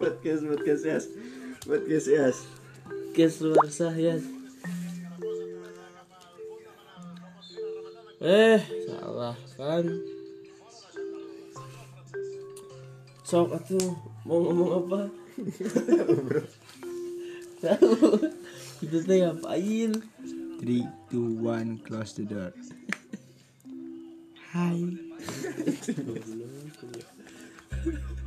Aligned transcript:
podcast 0.00 0.42
podcast 0.44 0.82
yes 0.84 1.04
podcast 1.64 2.08
yes 2.08 2.36
Kes 3.16 3.40
luar 3.40 3.64
sah 3.72 3.96
ya. 3.96 4.20
Eh, 8.20 8.60
salah 8.84 9.32
kan. 9.56 9.88
Sok 13.24 13.56
atuh 13.56 13.96
mau 14.28 14.36
ngomong 14.44 14.70
apa? 14.84 15.00
Tahu. 17.64 18.20
Itu 18.84 19.00
teh 19.00 19.24
ngapain? 19.24 19.96
three 20.60 20.88
two 21.10 21.36
one 21.44 21.78
close 21.84 22.14
the 22.14 22.24
door 22.24 22.52
Hai 24.52 24.96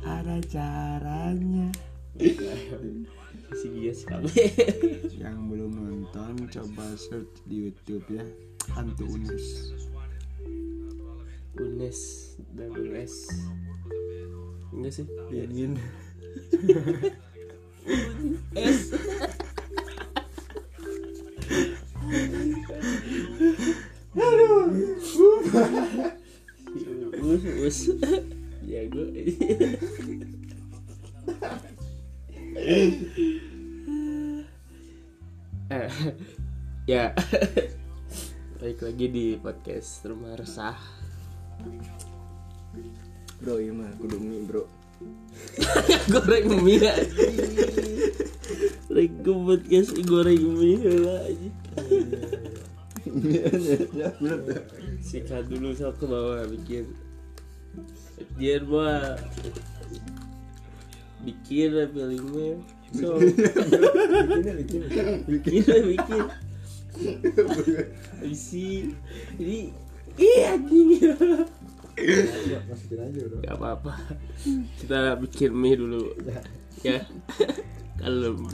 ada 0.04 0.36
caranya 0.48 1.68
Si 3.50 3.66
bias 3.66 4.06
kali. 4.06 4.30
yang 5.18 5.50
belum 5.50 5.72
nonton 5.74 6.46
coba 6.48 6.86
search 6.94 7.42
di 7.48 7.68
YouTube 7.68 8.06
ya 8.08 8.24
hantu 8.76 9.08
unus 9.10 9.74
Unes 11.58 12.00
double 12.54 12.94
S. 12.94 13.26
Enggak 14.70 14.92
sih? 14.94 15.06
ingin 15.34 15.74
lagi 39.00 39.16
di 39.16 39.32
podcast 39.40 40.04
Rumah 40.04 40.36
Resah. 40.36 40.76
bro 43.40 43.56
iya 43.56 43.72
mah 43.72 43.88
kudu 43.96 44.20
mie 44.20 44.44
bro 44.44 44.68
goreng 46.12 46.60
mie 46.60 46.84
aja. 46.84 47.16
Like 48.92 49.16
gue 49.24 49.32
podcast 49.40 49.96
goreng 50.04 50.44
mie 50.52 50.84
lah 50.84 51.24
aja. 51.32 51.50
ya 53.96 54.12
bener 54.20 54.68
Sikat 55.00 55.48
dulu 55.48 55.72
sok 55.72 55.96
ke 55.96 56.04
bawah 56.04 56.44
bikin 56.52 56.92
Biar 58.36 58.68
mah 58.68 59.16
Bikin 61.24 61.72
lah 61.72 61.88
filmnya 61.88 62.60
So 62.92 63.16
bikin 64.60 64.80
Bikin 65.24 65.60
lah 65.64 65.82
bikin 65.88 66.49
Isi 68.32 68.92
Ini 69.40 69.72
Iya 70.20 70.58
anjing 70.58 70.88
masukin 72.68 72.98
aja 73.02 73.20
bro. 73.28 73.38
Gak 73.44 73.56
apa-apa. 73.56 73.92
Kita 74.80 75.20
bikin 75.20 75.52
mie 75.52 75.76
dulu. 75.76 76.16
Ya. 76.80 77.04
Kalem 78.00 78.48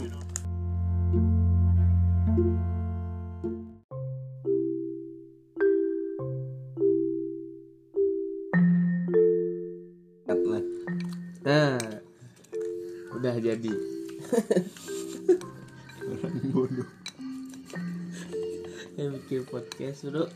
podcast 19.57 20.05
bro. 20.13 20.29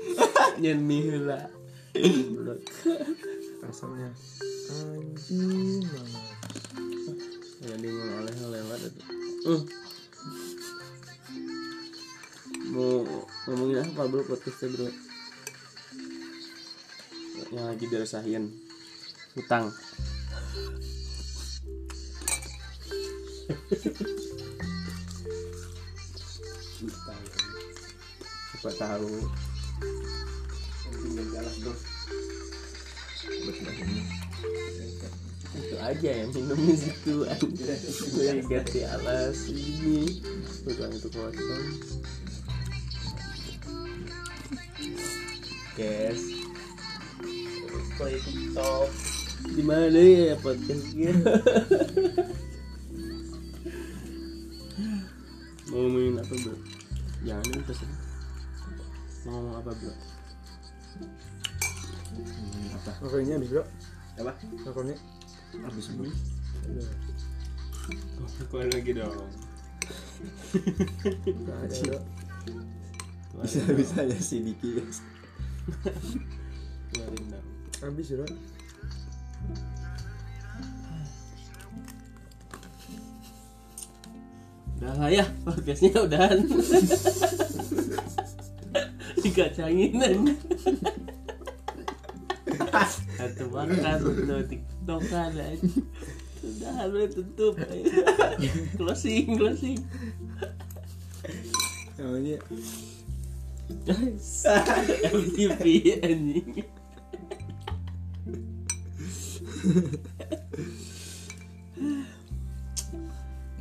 Heula 0.64 1.44
Bro. 1.92 2.56
rasanya 3.60 4.08
anjing 4.72 5.84
banget 5.84 6.24
yang 7.68 7.78
dia 7.84 7.92
mau 7.92 8.24
oleh 8.24 8.32
lewat 8.32 8.80
itu. 8.80 9.02
Uh. 9.44 9.62
mau 12.72 13.04
ngomongin 13.44 13.84
apa 13.84 14.08
bro 14.08 14.24
podcastnya 14.24 14.72
bro? 14.72 14.88
Yang 17.52 17.64
lagi 17.68 17.84
dirasain. 17.92 18.44
Hutang 19.36 19.68
siapa 28.62 28.78
tahu 28.78 29.10
itu 35.58 35.74
aja 35.82 36.10
yang 36.22 36.30
minumnya 36.30 36.74
situ 36.78 37.26
aja 37.26 38.38
ganti 38.46 38.86
alas 38.86 39.50
ini. 39.50 40.22
Bukan 40.62 40.94
itu 40.94 41.10
kosong. 41.10 41.66
Guys. 45.74 46.22
Play 47.98 48.14
tiktok. 48.22 48.86
Di 49.42 49.62
mana 49.66 49.98
ya 49.98 50.38
podcastnya 50.38 51.18
mau 55.66 55.82
ngomongin 55.82 56.22
apa 56.22 56.34
bro? 56.46 56.54
Jangan 57.26 57.50
ini 57.50 57.66
terserah 57.66 58.01
mau 59.22 59.38
ngomong 59.38 59.54
apa 59.62 59.70
bro? 59.70 59.94
Apa? 62.74 62.90
Rokoknya 63.06 63.38
habis 63.38 63.50
bro. 63.54 63.64
Apa? 64.18 64.32
Rokoknya. 64.66 64.96
Habis 65.62 65.86
bro. 65.94 66.10
Kau 68.50 68.58
lagi 68.58 68.92
dong. 68.94 69.30
Ada 71.46 71.76
bro. 71.86 71.98
Bisa 73.42 73.62
bisa 73.74 73.98
ya 74.06 74.18
si 74.22 74.38
Diki 74.44 74.76
guys 74.76 75.00
Keluarin 76.92 77.24
dong. 77.32 77.46
habis 77.80 78.08
bro. 78.10 78.26
Udah 84.82 84.98
lah 84.98 85.10
ya, 85.14 85.22
podcastnya 85.46 85.94
udahan. 85.94 86.42
Dikacangin 89.20 90.00
aja. 90.00 90.32
Satu 93.18 93.44
makan, 93.52 93.78
satu 94.00 94.40
tiktokan 94.48 95.32
aja. 95.36 95.68
Udah 96.42 96.86
lu 96.90 97.06
tutup. 97.06 97.54
closing, 98.78 99.36
closing. 99.38 99.78
namanya 102.02 102.36
MTV 105.14 105.64
anjing. 106.02 106.66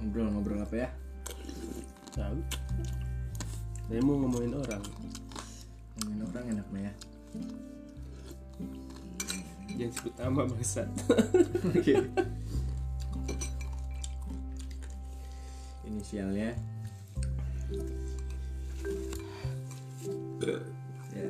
ngobrol 0.02 0.28
ngobrol 0.34 0.60
apa 0.66 0.76
ya 0.76 0.90
Tahu. 2.12 2.44
Saya 3.88 4.02
mau 4.04 4.20
ngomongin 4.20 4.52
orang. 4.60 4.84
Orang 6.32 6.56
enak 6.56 6.64
mah 6.72 6.88
ya? 6.88 6.94
Jangan 9.76 9.92
sebut 9.92 10.16
nama 10.16 10.48
bangsat. 10.48 10.88
oke. 11.76 11.96
Inisialnya? 15.92 16.56
Ya. 21.12 21.22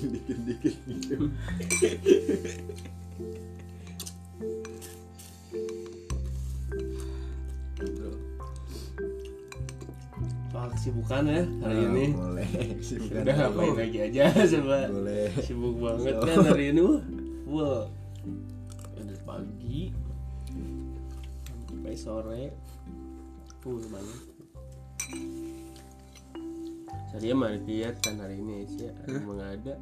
Dikit 0.00 0.38
dikit 0.48 0.76
gitu 0.88 1.28
kesibukan 10.80 11.28
ya 11.28 11.44
hari 11.60 11.80
ini. 11.92 12.04
boleh 12.16 12.48
Sibukan 12.80 13.20
Udah 13.28 13.34
ngapain 13.36 13.72
lagi 13.76 13.98
aja 14.00 14.24
coba. 14.56 14.78
boleh 14.88 15.28
Sibuk 15.44 15.76
banget 15.76 16.14
So. 16.16 16.24
kan 16.24 16.36
hari 16.48 16.64
ini. 16.72 16.80
wah. 16.88 17.00
Wah. 17.52 17.84
Dari 18.96 19.16
pagi 19.28 19.80
sampai 21.68 21.96
sore. 22.00 22.44
Full 23.60 23.84
banget. 23.92 24.20
saya 27.12 27.34
mah 27.36 27.50
kegiatan 27.60 28.16
hari 28.16 28.38
ini 28.38 28.64
sih 28.70 28.86
emang 29.10 29.36
nggak 29.36 29.52
ada 29.60 29.74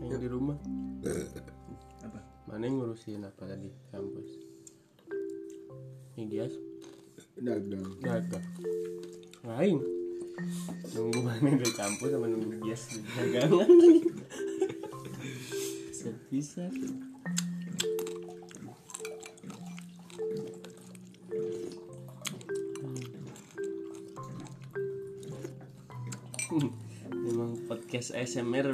yang 0.00 0.16
di 0.16 0.24
rumah 0.24 0.56
apa 2.08 2.18
mana 2.48 2.64
yang 2.64 2.80
ngurusin 2.80 3.28
apa 3.28 3.44
tadi 3.44 3.68
kampus 3.92 4.40
Migias 6.16 6.56
dagang 7.36 7.92
dagang 8.00 8.40
lain 9.44 9.84
nunggu 10.92 11.20
mana 11.24 11.56
di 11.56 11.70
kampus 11.72 12.08
sama 12.12 12.26
nunggu 12.28 12.48
Migias 12.48 12.82
di 12.92 13.00
dagangan 13.16 13.68
bisa. 16.32 16.64
Memang 27.12 27.60
podcast 27.68 28.16
ASMR 28.16 28.72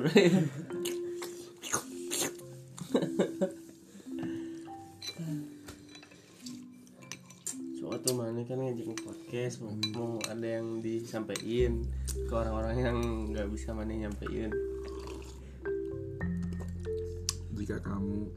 bisa 13.68 13.76
mana 13.76 13.92
nyampein. 13.92 14.48
jika 17.52 17.76
kamu 17.84 18.32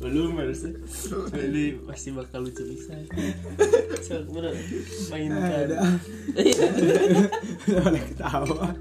belum 0.00 0.40
harusnya 0.40 0.80
jadi 1.28 1.76
pasti 1.84 2.16
bakal 2.16 2.40
lucu 2.40 2.64
bisa. 2.64 2.96
Sok 4.00 4.32
bro. 4.32 4.48
Mainkan 5.12 5.76
ada. 5.76 6.00
oleh 7.84 8.02
ketawa. 8.08 8.72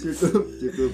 Cukup 0.00 0.44
cukup. 0.56 0.92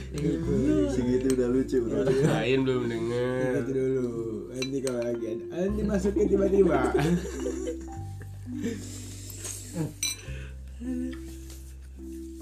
Segitu 0.91 1.27
udah 1.31 1.47
lucu 1.47 1.79
bro. 1.79 2.03
Lain 2.11 2.67
belum 2.67 2.91
denger. 2.91 3.55
Nanti 3.55 3.71
dulu. 3.71 4.11
Nanti 4.51 4.79
kalau 4.83 5.01
lagi 5.07 5.25
ada 5.31 5.45
nanti 5.63 5.81
masukin 5.87 6.27
tiba-tiba 6.27 6.91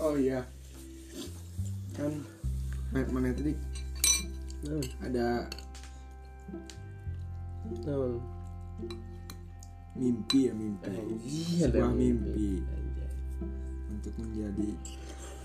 oh 0.01 0.17
iya. 0.17 0.41
Kan 1.95 2.25
main 2.91 3.07
mana 3.13 3.37
tadi? 3.37 3.53
Naon? 4.65 4.85
ada 5.05 5.47
Naon? 7.85 8.13
mimpi 10.01 10.49
ya 10.49 10.53
mimpi. 10.57 10.89
Anjing, 10.89 11.61
ada 11.61 11.77
sebuah 11.77 11.93
mimpi. 11.93 12.65
Anjay. 12.65 13.13
untuk 13.91 14.15
menjadi 14.17 14.71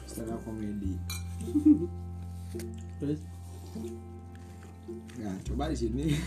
stand 0.08 0.32
up 0.32 0.40
comedy 0.48 0.96
terus? 3.04 3.20
Nah 5.20 5.36
coba 5.44 5.74
di 5.74 5.78
sini. 5.78 6.06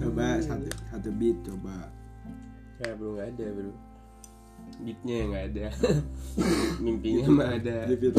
Coba 0.00 0.40
satu 0.40 0.68
satu 0.92 1.08
beat 1.16 1.36
coba. 1.44 1.88
Ya 2.80 2.96
nggak 2.96 3.28
ada 3.36 3.46
bro 3.52 3.89
beatnya 4.80 5.14
yang 5.14 5.28
nggak 5.32 5.46
ada 5.52 5.66
mimpinya 6.84 7.26
mah 7.28 7.48
ada 7.60 7.76
di 7.88 7.96
beat 8.00 8.16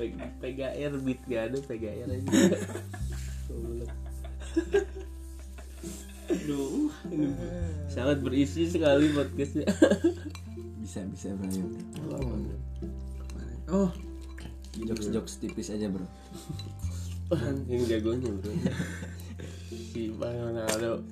Peg 0.00 0.16
PGR 0.40 0.96
beat 1.04 1.20
gak 1.28 1.52
ada 1.52 1.60
PGR 1.60 2.08
aja. 2.08 2.24
Aduh, 6.30 6.88
sangat 7.92 8.24
berisi 8.24 8.64
sekali 8.64 9.12
podcastnya. 9.12 9.68
bisa 10.80 11.04
bisa 11.04 11.36
bro 11.36 11.52
ayo. 11.52 11.68
oh 13.68 13.90
jokes 14.80 15.12
jokes 15.12 15.36
tipis 15.36 15.68
aja 15.68 15.92
bro 15.92 16.08
yang 17.68 17.84
jagonya 17.84 18.32
bro. 18.32 18.56
Si 19.68 20.08
Bang 20.16 20.34
Ronaldo. 20.40 21.04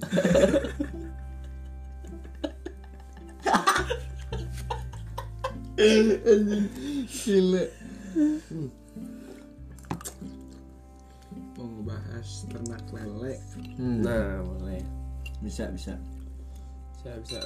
Gila 5.78 7.62
mau 11.54 11.66
ngebahas 11.70 12.28
ternak 12.50 12.82
lele 12.90 13.34
hmm. 13.78 14.02
Nah, 14.02 14.42
boleh. 14.42 14.82
bisa 15.38 15.70
bisa 15.70 15.94
Bisa 16.98 17.14
bisa. 17.22 17.40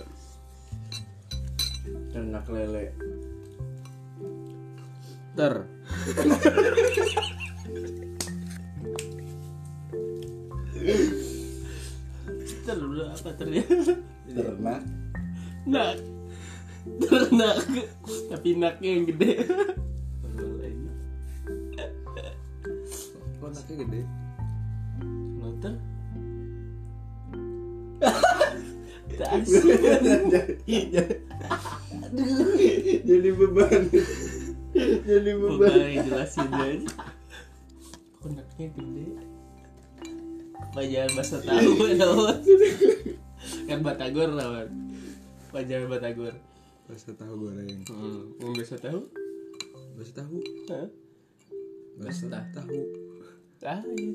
ternak 2.12 2.48
lele 2.48 2.88
Ter. 5.32 5.64
ter 12.68 12.76
udah 12.76 13.16
apa 13.16 13.30
ter 13.32 13.48
ya? 13.48 13.64
ternak 14.28 14.84
Nak. 15.64 16.11
Ternak. 16.82 17.56
Tapi 18.30 18.48
naknya 18.58 18.90
yang 18.90 19.04
gede. 19.06 19.32
kok 23.42 23.50
anaknya 23.50 23.74
gede 23.82 24.00
Nonton? 25.42 25.74
Tak 29.12 29.44
jadi 33.04 33.28
beban 33.36 33.82
jadi 35.04 35.30
Bukan 35.36 36.08
jelasin 36.08 36.48
aja. 36.48 36.88
Konaknya 38.24 38.66
gede. 38.72 39.04
Pajangan 40.72 41.12
bahasa 41.12 41.36
tahu 41.44 41.92
lawan. 41.92 42.38
Kan 43.68 43.78
Batagor 43.84 44.32
lawan. 44.32 44.68
Pajangan 45.52 45.92
Batagor. 45.92 46.34
Bahasa 46.84 47.10
tahu 47.14 47.34
goreng 47.38 47.80
Hmm, 47.86 48.34
mau 48.38 48.52
bahasa 48.52 48.76
tahu? 48.76 49.00
bahasa 49.94 50.12
tahu 50.14 50.38
Hah? 50.68 50.88
bahasa 51.98 52.26
tahu 52.52 52.80
Ah, 53.62 53.78
iya. 53.94 54.10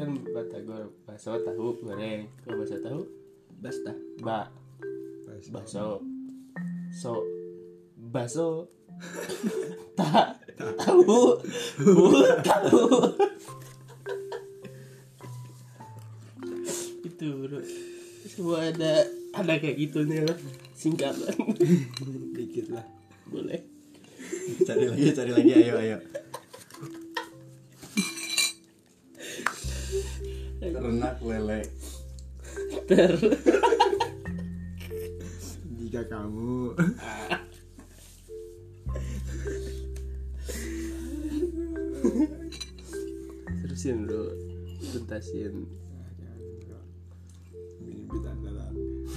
Kan 0.00 0.16
Batagor 0.32 0.88
bakso 1.04 1.36
tahu 1.44 1.76
goreng. 1.84 2.24
Kalau 2.40 2.56
bahasa 2.56 2.80
tahu? 2.80 3.04
Basta. 3.60 3.92
Ba. 4.24 4.48
Bahasa 5.28 5.52
bakso 5.52 6.00
so. 6.88 7.20
Bakso 8.00 8.64
tak 10.00 10.40
tahu. 10.80 11.36
Bu 11.84 12.16
tahu. 12.40 12.80
Itu 17.04 17.28
bro. 17.44 17.60
Semua 18.24 18.72
ada 18.72 19.04
ada 19.34 19.54
kayak 19.60 19.76
gitu 19.76 20.04
nih 20.08 20.24
lah 20.24 20.38
singkatan 20.72 21.34
dikit 22.36 22.72
lah. 22.72 22.86
Boleh. 23.28 23.60
Cari 24.64 24.84
lagi 24.88 25.12
cari 25.12 25.32
lagi 25.34 25.50
ayo 25.52 25.74
ayo. 25.76 25.98
Ternak 30.58 31.16
lele. 31.20 31.60
Ter. 32.88 33.12
Jika 35.76 36.02
kamu. 36.08 36.72
Terusin 43.60 44.08
bro. 44.08 44.24
Tuntasin 44.88 45.66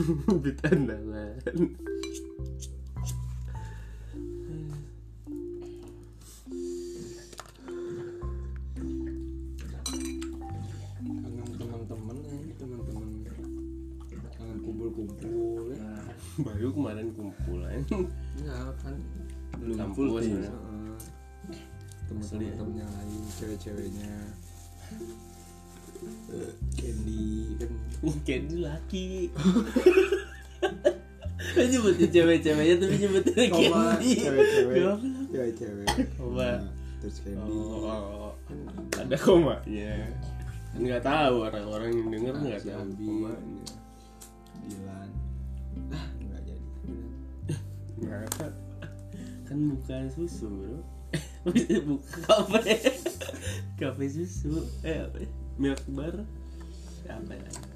andalan 0.02 0.38
bit 0.42 0.58
andalan 0.66 1.38
kangen 11.22 11.52
teman-teman 11.58 12.16
aja 12.26 12.54
teman-teman. 12.60 13.10
Kangen 14.38 14.58
kumpul-kumpul 14.66 15.76
ya. 15.76 15.92
Baru 16.46 16.68
kemarin 16.74 17.08
kumpulan 17.14 17.82
enggak 18.38 18.74
kan. 18.82 18.96
Belum 19.62 19.78
Kampus, 19.78 20.10
full 20.10 20.24
ya. 20.26 20.52
teman-teman 22.10 22.44
yang 22.76 22.92
lain 22.92 23.22
cewek-ceweknya 23.40 24.12
Candy 28.02 28.10
kan 28.10 28.20
Candy 28.26 28.58
laki. 28.66 29.08
Nyebutin 31.52 32.10
cewek-ceweknya 32.14 32.76
tapi 32.78 32.96
nyebutin 33.02 33.50
Koma, 33.50 33.98
Candy 33.98 34.12
cewek-cewek. 34.18 34.78
Cewek-cewek 35.30 35.88
Koma. 36.18 36.42
Nah, 36.42 36.62
terus 37.02 37.18
Candy 37.22 37.46
Oh, 37.46 37.86
oh, 37.86 38.34
oh. 38.34 38.34
ada 38.98 39.18
komanya 39.18 40.10
nggak 40.72 41.04
tahu 41.04 41.36
orang-orang 41.44 41.92
yang 41.92 42.10
denger 42.16 42.34
nggak 42.40 42.62
si 42.64 42.70
tahu. 42.72 42.80
Abi 42.80 42.96
pemainnya. 43.04 43.66
Dilan. 44.64 45.10
Ah 45.92 46.08
nggak 46.16 46.42
jadi. 46.48 46.68
Nggak, 48.00 48.52
kan 49.46 49.58
bukan 49.68 50.04
susu 50.16 50.48
bro. 50.48 50.80
Buka 51.92 52.20
kafe. 52.24 52.80
Kafe 53.76 54.06
susu. 54.08 54.64
Eh 54.88 55.04
apa 55.04 55.18
ya? 55.20 55.30
milk 55.60 55.84
bar. 55.92 56.16
Apa 57.12 57.34
ya 57.36 57.71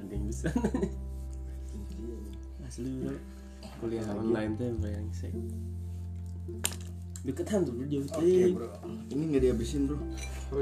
ada 0.00 0.12
yang 0.12 0.24
bisa. 0.26 0.48
Asli 2.66 2.90
bro. 3.02 3.16
Kuliah 3.80 4.04
online 4.12 4.52
tuh 4.60 4.76
brengsek 4.76 5.32
deketan 7.24 7.68
tuh 7.68 7.72
bro 7.76 7.86
jauh. 7.86 8.06
Oke 8.16 8.52
bro. 8.56 8.68
Ini 9.12 9.24
nggak 9.32 9.42
dihabisin 9.44 9.82
bro. 9.88 9.98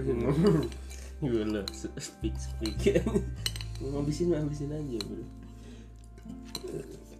Gue 1.18 1.42
lo 1.42 1.62
speak 1.98 2.34
speak. 2.38 3.02
Mau 3.82 4.02
habisin 4.02 4.34
mah 4.34 4.42
habisin 4.42 4.74
aja 4.74 4.98
bro. 5.06 5.24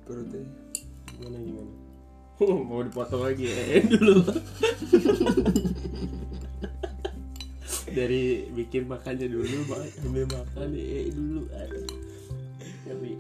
Perutnya. 0.07 0.43
Gimana 1.15 1.39
gimana? 1.39 1.73
Mau 2.39 2.87
dipotong 2.87 3.23
lagi 3.27 3.51
eh 3.51 3.83
dulu 3.83 4.23
dari 7.99 8.47
bikin 8.55 8.87
makannya 8.87 9.27
dulu 9.27 9.75
ambil 10.07 10.25
makan 10.31 10.71
eh 10.79 11.11
dulu. 11.11 11.51
Aduh. 11.51 11.87
tapi 12.87 13.11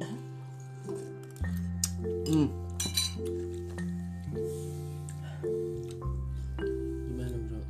Hmm. 2.31 2.49
Gimana 7.11 7.37
bro? 7.51 7.61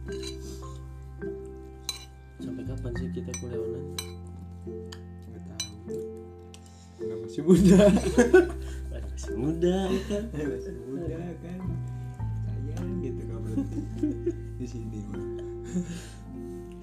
Sampai 2.44 2.62
kapan 2.68 2.92
sih 3.00 3.08
kita 3.16 3.32
kuliah 3.40 3.56
online? 3.56 3.90
Nggak 5.32 5.42
tahu. 5.48 5.96
Karena 7.00 7.14
masih 7.24 7.42
muda? 7.48 7.80
Aduh, 8.92 9.06
masih 9.08 9.32
muda 9.32 9.76
kan? 10.12 10.22
Masih 10.28 10.74
muda 10.84 11.20
kan? 11.40 11.60
Sayang 12.44 13.00
gitu 13.00 13.22
berhenti 13.32 13.80
di 14.60 14.66
sini 14.68 14.98
mah 15.08 15.24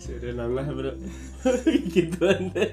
sudah 0.05 0.37
nangah 0.37 0.69
bro. 0.69 0.93
Gituan 1.93 2.53
deh 2.53 2.69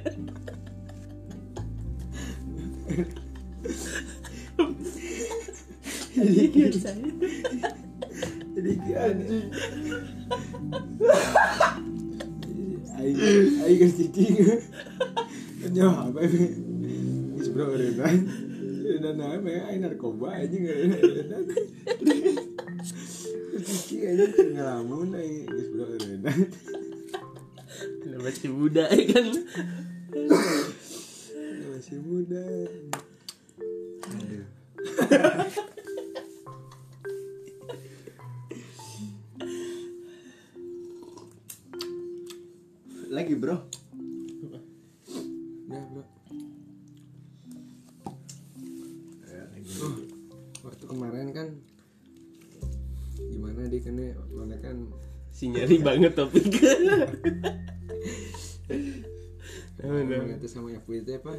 jadi 6.13 6.77
saya 6.77 7.09
jadi 8.53 8.73
gimana 8.85 9.25
Aing 13.03 13.19
aing 13.65 13.79
geus 13.81 13.97
cicing 13.97 14.37
nyawa 15.73 16.13
apa 16.13 16.21
ini? 16.29 16.53
Geus 17.41 17.49
bro 17.51 17.73
renan 17.73 18.29
renan 18.85 19.25
apa 19.25 19.49
ya 19.49 19.73
narkoba 19.81 20.37
aja 20.37 20.53
nggak 20.53 21.01
renan 21.01 21.49
geus 21.49 21.65
cicing 23.67 24.05
aja 24.07 24.25
ngelamun 24.29 25.17
aing. 25.17 25.49
Geus 25.49 25.73
bro 25.73 25.97
renan 25.97 26.53
masih 28.23 28.49
muda 28.55 28.87
ya 28.87 29.05
kan? 29.11 29.27
Masih 31.75 31.99
muda. 32.07 32.47
Aduh 34.07 34.47
Lagi 43.13 43.35
bro? 43.37 43.61
Udah 45.69 45.83
bro. 45.93 46.05
Oh, 49.83 49.97
waktu 50.65 50.85
kemarin 50.87 51.29
kan 51.35 51.49
gimana 53.19 53.67
dia 53.67 53.81
kan 53.83 53.97
mana 54.31 54.57
kan 54.63 54.77
si 55.33 55.51
nyari 55.51 55.81
banget 55.81 56.13
topiknya 56.15 56.73
Itu 60.43 60.51
sama 60.59 60.75
Yapu 60.75 60.99
itu 60.99 61.07
apa? 61.15 61.39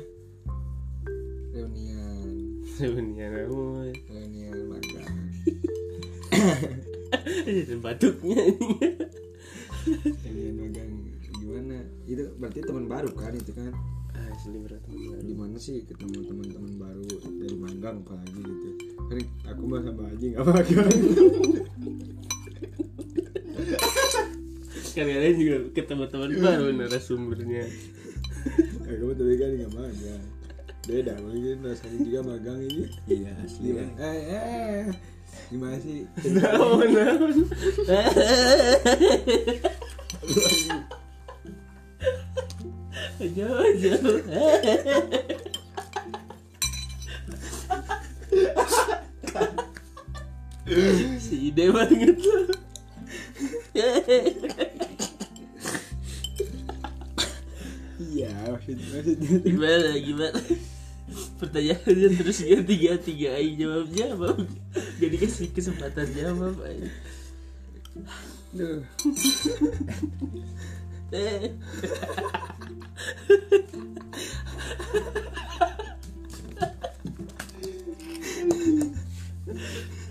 Reunian 1.52 2.24
Sebenarnya 2.64 3.36
namun 3.36 3.92
Reunian 4.08 4.56
magang 4.72 5.12
ada 7.44 7.76
batuknya 7.84 8.40
ini. 8.48 8.72
Reunian 10.24 10.56
magang 10.56 10.92
gimana? 11.36 11.84
Itu 12.08 12.32
berarti 12.40 12.64
teman 12.64 12.88
baru 12.88 13.12
kan 13.12 13.36
itu 13.36 13.52
kan? 13.52 13.76
Asli 14.16 14.56
berat 14.56 14.80
teman 14.88 15.20
Di 15.20 15.36
mana 15.36 15.60
sih 15.60 15.84
ketemu 15.84 16.24
teman-teman 16.24 16.72
baru 16.80 17.04
dari 17.44 17.58
magang 17.60 18.08
apalagi 18.08 18.40
gitu 18.40 18.70
Kan 19.04 19.20
aku 19.52 19.64
mah 19.68 19.84
sama 19.84 20.08
aja 20.16 20.26
nggak 20.32 20.46
magang 20.48 20.88
Kadang-kadang 24.96 25.36
juga 25.36 25.58
ketemu 25.76 26.04
teman 26.08 26.32
baru 26.40 26.66
narasumbernya. 26.80 27.68
Aku 28.84 29.04
mah 29.08 29.16
tapi 29.16 29.34
kan 29.40 29.50
nggak 29.56 29.72
magang 29.72 30.24
Beda, 30.84 31.16
mungkin 31.24 31.64
rasanya 31.64 31.98
juga 32.04 32.20
magang 32.28 32.60
ini 32.60 32.92
Iya 33.08 33.32
asli? 33.40 33.72
Eh, 33.72 33.88
eh, 33.96 34.20
eh. 34.28 34.84
Gimana 35.48 35.78
sih? 35.80 36.04
Naon 36.36 36.88
naon. 36.92 37.38
Jauh 43.24 43.72
jauh. 43.80 44.20
si 51.24 51.36
ide 51.48 51.72
banget 51.72 52.18
loh. 52.20 52.52
Iya, 58.24 58.56
maksudnya, 58.56 58.88
maksudnya 58.96 59.38
gimana 59.44 60.00
gimana 60.00 60.40
pertanyaannya 61.36 62.10
terus 62.16 62.40
ganti 62.48 62.76
ganti 62.80 63.12
gak 63.20 63.36
Aing 63.36 63.60
jawab 63.60 63.92
jawab 63.92 64.38
gak 65.04 65.12
dikasih 65.12 65.52
kesempatan 65.52 66.08
jawab. 66.16 66.56
Duh. 68.56 68.80
Eh. 71.14 71.52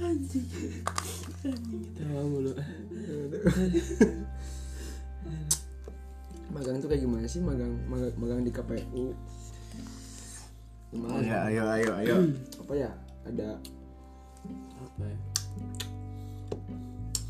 anjing 0.02 0.46
anjing 1.48 1.82
ketawa 1.96 2.22
mulu 2.28 2.52
magang 6.52 6.78
tuh 6.78 6.88
kayak 6.88 7.02
gimana 7.02 7.24
sih? 7.26 7.40
Magang 7.40 7.72
magang, 7.88 8.12
magang 8.16 8.40
di 8.44 8.52
KPU 8.52 9.16
gimana? 10.92 11.24
Ya 11.24 11.38
ayo 11.48 11.62
ayo 11.72 11.90
ayo. 11.98 12.14
Apa 12.62 12.72
ya? 12.76 12.90
Ada 13.24 13.56
apa 14.82 15.02
ya? 15.06 15.18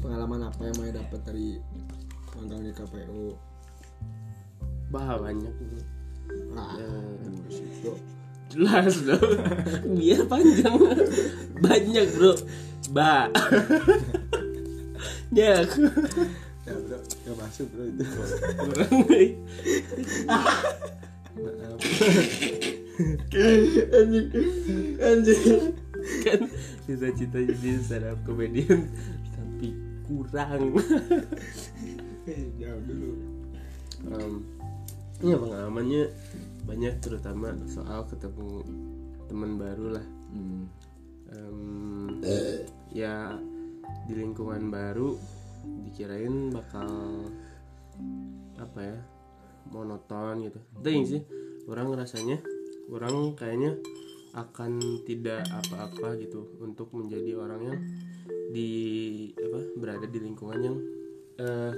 pengalaman 0.03 0.51
apa 0.51 0.67
yang 0.67 0.75
mau 0.75 0.89
dapat 0.89 1.21
dari 1.23 1.49
magang 2.35 2.65
di 2.65 2.73
KPU 2.75 3.39
bah 4.91 5.15
banyak 5.15 5.53
bro 5.53 5.79
ah 6.59 6.75
Ya. 6.75 6.89
bro. 7.85 7.95
jelas 8.51 8.95
dong 9.05 9.37
biar 9.97 10.27
panjang. 10.27 10.75
Banyak 11.61 12.07
bro. 12.17 12.33
Ba 12.91 13.31
ya 15.39 15.63
ya 16.67 16.75
bro. 16.79 16.99
Gak 16.99 17.37
masuk 17.39 17.67
bro 17.75 17.85
itu. 17.87 18.05
Kurang 18.59 18.95
nih 19.11 19.31
maaf 21.33 21.81
Anjing. 23.93 24.29
Anjing. 25.01 25.63
Kan 26.27 26.41
cita-cita 26.85 27.39
jadi 27.41 27.71
stand 27.79 28.07
up 28.11 28.19
comedian 28.27 28.91
tapi 29.33 29.71
kurang 30.05 30.75
jauh 32.59 32.83
dulu 32.85 33.13
Em, 34.03 34.43
ya 35.23 35.39
pengalamannya 35.39 36.11
banyak 36.67 36.99
terutama 36.99 37.55
soal 37.71 38.03
ketemu 38.11 38.67
teman 39.31 39.63
baru 39.63 39.95
lah. 39.95 40.07
Hmm. 40.35 40.67
Em, 41.31 41.61
ya 42.91 43.39
di 44.11 44.15
lingkungan 44.19 44.75
baru 44.75 45.15
dikirain 45.87 46.51
bakal 46.51 46.89
apa 48.59 48.81
ya 48.81 48.99
monoton 49.71 50.49
gitu. 50.49 50.61
Tapi 50.79 51.05
sih 51.07 51.23
orang 51.71 51.95
rasanya 51.95 52.39
orang 52.91 53.39
kayaknya 53.39 53.79
akan 54.33 55.05
tidak 55.05 55.45
apa-apa 55.49 56.17
gitu 56.17 56.57
untuk 56.61 56.89
menjadi 56.97 57.37
orang 57.37 57.61
yang 57.69 57.79
di 58.53 58.71
apa 59.37 59.61
berada 59.77 60.07
di 60.09 60.19
lingkungan 60.21 60.61
yang 60.61 60.77
eh, 61.41 61.73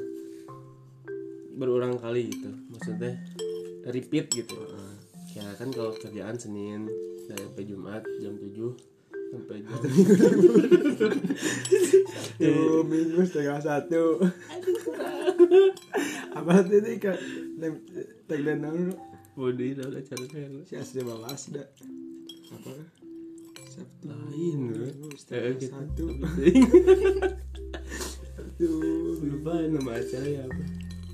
berulang 1.55 1.99
kali 1.99 2.31
gitu. 2.31 2.50
Maksudnya 2.71 3.19
repeat 3.91 4.31
gitu. 4.33 4.55
Ya 5.35 5.50
kan 5.59 5.75
kalau 5.75 5.91
kerjaan 5.99 6.38
Senin 6.38 6.87
sampai 7.26 7.67
Jumat 7.67 8.07
jam 8.23 8.38
7 8.38 8.93
sampai 9.28 9.59
jam 9.61 9.81
Satu 12.35 12.52
minggu 12.85 13.21
setengah 13.25 13.59
satu. 13.59 14.04
Apa 16.35 16.52
tuh 16.62 16.78
ini 16.78 16.99
kan? 16.99 17.16
Tag 18.25 18.40
dan 18.40 18.59
naon 18.61 18.93
body 19.35 19.75
udah 19.75 20.02
cara 20.02 20.25
si 20.62 20.75
asli 20.75 21.00
balas 21.00 21.49
dah. 21.49 21.66
Apa? 22.50 22.73
Sabtu. 23.66 24.07
lain 24.07 24.31
Minggu 24.31 24.87
Eh, 24.87 25.14
setengah 25.16 25.52
gitu. 25.57 25.73
satu. 25.73 26.04
Satu. 28.54 28.71
lupa 29.21 29.52
nama 29.61 29.99
acara 29.99 30.26
ya 30.26 30.47
apa 30.47 30.62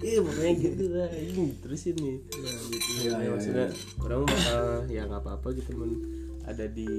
iya 0.00 0.20
pokoknya 0.20 0.52
gitu 0.56 0.84
lah 0.92 1.08
ini 1.08 1.56
terus 1.56 1.82
ini 1.88 2.20
Ya 2.36 2.52
gitu. 2.68 2.92
ya, 3.08 3.28
maksudnya 3.32 3.66
orang 3.98 4.22
bakal 4.24 4.60
ya 4.88 5.02
nggak 5.04 5.22
apa-apa 5.24 5.48
gitu 5.56 5.72
men 5.72 5.92
ada 6.44 6.68
di 6.68 6.92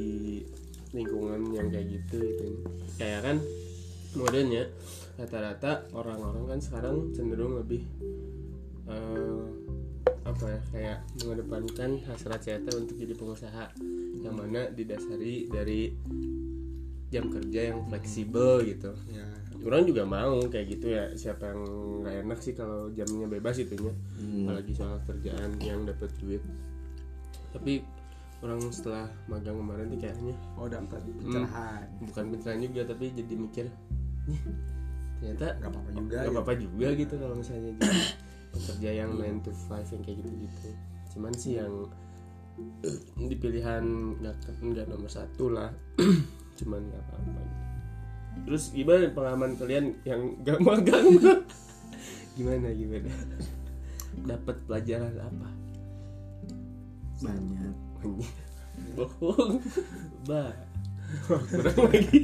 lingkungan 0.91 1.41
yang 1.55 1.67
kayak 1.71 1.87
gitu 1.99 2.17
gitu. 2.19 2.45
Kayak 2.99 3.19
kan 3.23 3.37
modernnya 4.15 4.67
rata-rata 5.15 5.87
orang-orang 5.95 6.57
kan 6.57 6.59
sekarang 6.59 6.95
cenderung 7.15 7.59
lebih 7.59 7.83
eh, 8.87 9.43
apa 10.25 10.45
ya 10.47 10.59
kayak 10.71 10.97
mengedepankan 11.23 11.91
hasrat 12.07 12.41
nyata 12.47 12.71
untuk 12.77 12.95
jadi 12.97 13.13
pengusaha 13.15 13.65
yang 14.21 14.35
mana 14.37 14.69
didasari 14.71 15.49
dari 15.49 15.91
jam 17.11 17.27
kerja 17.27 17.75
yang 17.75 17.79
fleksibel 17.91 18.63
gitu. 18.63 18.95
Ya. 19.11 19.27
orang 19.61 19.85
juga 19.85 20.09
mau 20.09 20.41
kayak 20.49 20.67
gitu 20.73 20.89
ya 20.89 21.13
siapa 21.13 21.53
yang 21.53 21.61
nggak 22.01 22.15
enak 22.25 22.39
sih 22.41 22.57
kalau 22.57 22.89
jamnya 22.97 23.29
bebas 23.29 23.61
itunya. 23.61 23.93
Apalagi 24.17 24.73
soal 24.73 24.97
kerjaan 25.05 25.59
yang 25.61 25.85
dapat 25.85 26.09
duit. 26.17 26.41
Tapi 27.53 27.85
orang 28.41 28.59
setelah 28.69 29.05
magang 29.25 29.53
kemarin 29.55 29.85
tuh 29.87 29.99
kayaknya 29.99 30.35
Oh 30.57 30.65
dapat 30.65 31.01
pencerahan. 31.13 31.85
bukan 32.01 32.23
pencerahan 32.33 32.59
juga 32.61 32.81
tapi 32.89 33.05
jadi 33.13 33.33
mikir 33.37 33.65
nih 34.25 34.39
ternyata 35.21 35.47
Gak 35.57 35.69
apa-apa 35.69 35.89
juga. 35.91 36.01
nggak 36.01 36.21
gitu. 36.25 36.33
apa-apa 36.33 36.53
juga 36.57 36.87
gitu 36.95 37.13
kalau 37.15 37.35
misalnya 37.37 37.63
jadi 37.69 37.81
pekerja 38.53 38.89
yang 38.91 39.09
9 39.13 39.45
to 39.45 39.51
5 39.53 39.93
yang 39.93 40.01
kayak 40.01 40.17
gitu 40.17 40.29
gitu 40.41 40.67
cuman 41.11 41.31
sih 41.33 41.53
yang 41.55 41.73
di 43.29 43.35
pilihan 43.37 43.83
nggak 44.17 44.35
nggak 44.59 44.85
nomor 44.89 45.09
satu 45.09 45.45
lah 45.49 45.69
cuman 46.57 46.81
nggak 46.81 47.01
apa-apa 47.03 47.39
gitu. 47.39 47.59
terus 48.41 48.63
gimana 48.71 49.05
pengalaman 49.11 49.51
kalian 49.55 49.85
yang 50.01 50.21
gak 50.41 50.59
magang 50.67 51.07
gimana 52.33 52.67
gimana 52.73 53.11
dapat 54.25 54.55
pelajaran 54.65 55.15
apa 55.15 55.49
banyak 57.21 57.75
bohong. 58.95 59.61
Bah 60.25 60.51
kurang 61.27 61.91
lagi. 61.91 62.19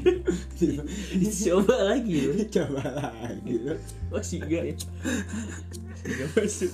Coba 1.44 1.76
lagi 1.92 2.16
ya. 2.24 2.32
Coba 2.48 2.84
lagi. 3.04 3.56
masih 4.08 4.40
enggak 4.44 4.64
ya? 4.64 4.76
Gak 6.08 6.30
masuk. 6.40 6.72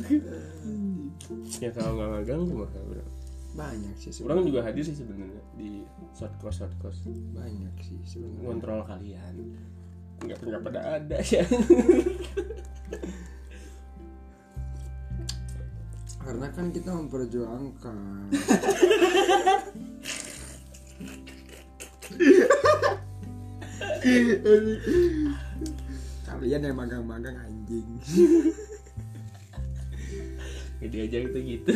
Ya 1.57 1.69
kalau 1.74 1.98
nggak 1.98 2.10
magang 2.22 2.45
kumaha 2.45 2.79
bro. 2.86 3.03
Banyak 3.53 3.95
sih 4.01 4.10
orang 4.25 4.41
sebenarnya. 4.41 4.50
juga 4.50 4.60
hadir 4.65 4.83
sih 4.86 4.98
sebenarnya 4.98 5.41
di 5.57 5.86
short 6.17 6.33
course 6.41 6.57
short 6.62 6.74
course 6.81 7.05
Banyak 7.33 7.74
sih 7.81 7.98
sebenarnya. 8.05 8.45
kontrol 8.45 8.81
kalian. 8.86 9.36
Nggak 10.22 10.38
nggak 10.41 10.61
pada 10.61 10.81
ada 11.01 11.18
ya 11.22 11.44
Karena 16.24 16.48
kan 16.55 16.72
kita 16.72 16.90
memperjuangkan. 16.96 18.31
Kalian 26.27 26.62
yang 26.64 26.77
magang-magang 26.79 27.36
anjing. 27.40 27.88
jadi 30.83 31.07
aja 31.07 31.18
gitu 31.24 31.40
gitu 31.40 31.72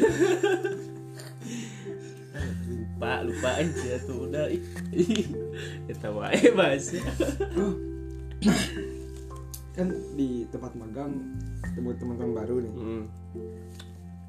lupa 2.67 3.23
lupa 3.23 3.49
aja 3.55 3.93
tuh 4.03 4.27
udah 4.27 4.51
ih 4.51 4.61
ya 5.87 5.95
tahu 6.01 6.19
aja 6.19 6.51
Kan 9.77 9.93
di 10.17 10.41
tempat 10.49 10.73
magang 10.73 11.13
ketemu 11.61 11.93
teman-teman 12.01 12.33
baru 12.33 12.55
nih. 12.65 12.73
hmm. 12.73 13.03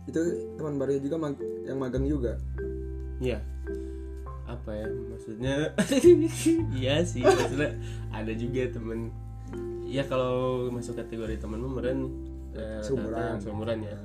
Itu 0.08 0.20
teman 0.56 0.80
barunya 0.80 1.00
juga 1.00 1.16
mag- 1.20 1.44
yang 1.62 1.78
magang 1.78 2.04
juga. 2.04 2.40
ya 3.18 3.42
apa 4.48 4.70
ya 4.72 4.88
maksudnya? 4.88 5.54
Iya 6.80 7.04
sih 7.04 7.20
maksudnya 7.20 7.76
ada 8.08 8.32
juga 8.32 8.64
temen. 8.72 9.12
Ya 9.84 10.04
kalau 10.04 10.68
masuk 10.68 10.96
kategori 10.96 11.36
temen 11.36 11.60
kemarin 11.60 11.98
eh, 12.52 12.80
Seumuran. 12.80 13.36
seumuran 13.38 13.78
ya. 13.84 13.96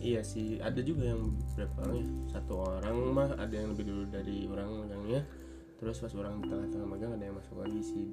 Iya 0.00 0.20
sih 0.24 0.56
ada 0.58 0.80
juga 0.80 1.12
yang 1.12 1.36
berapa 1.54 1.76
orang 1.84 1.96
ya? 2.00 2.06
Satu 2.30 2.54
orang 2.56 2.96
mah 3.12 3.30
ada 3.36 3.52
yang 3.52 3.76
lebih 3.76 3.84
dulu 3.86 4.02
dari 4.08 4.48
orang 4.48 4.88
magangnya. 4.88 5.20
Terus 5.76 5.98
pas 5.98 6.14
orang 6.14 6.40
di 6.40 6.46
tengah-tengah 6.48 6.88
magang 6.88 7.12
ada 7.12 7.24
yang 7.26 7.36
masuk 7.36 7.56
lagi 7.58 7.80
sih 7.82 8.06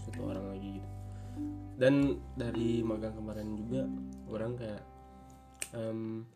satu 0.00 0.20
orang 0.26 0.50
lagi 0.50 0.80
gitu. 0.80 0.88
Dan 1.78 1.94
dari 2.34 2.82
magang 2.82 3.14
kemarin 3.14 3.54
juga 3.54 3.86
orang 4.28 4.52
kayak 4.56 4.82
em, 5.72 6.26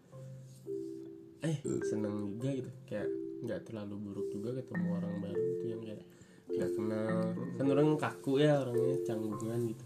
eh 1.44 1.57
seneng 1.85 2.14
juga 2.18 2.48
gitu. 2.52 2.70
Kayak 2.88 3.09
nggak 3.44 3.61
terlalu 3.68 3.94
buruk 4.00 4.28
juga 4.33 4.50
ketemu 4.57 4.87
orang 4.96 5.14
baru 5.20 5.42
gitu 5.57 5.64
yang 5.68 5.83
kayak 5.85 6.02
nggak 6.48 6.70
kenal. 6.72 7.16
Kan 7.61 7.66
orang 7.68 7.88
kaku 8.00 8.33
ya 8.40 8.52
orangnya 8.64 8.96
canggungan 9.04 9.61
gitu. 9.68 9.85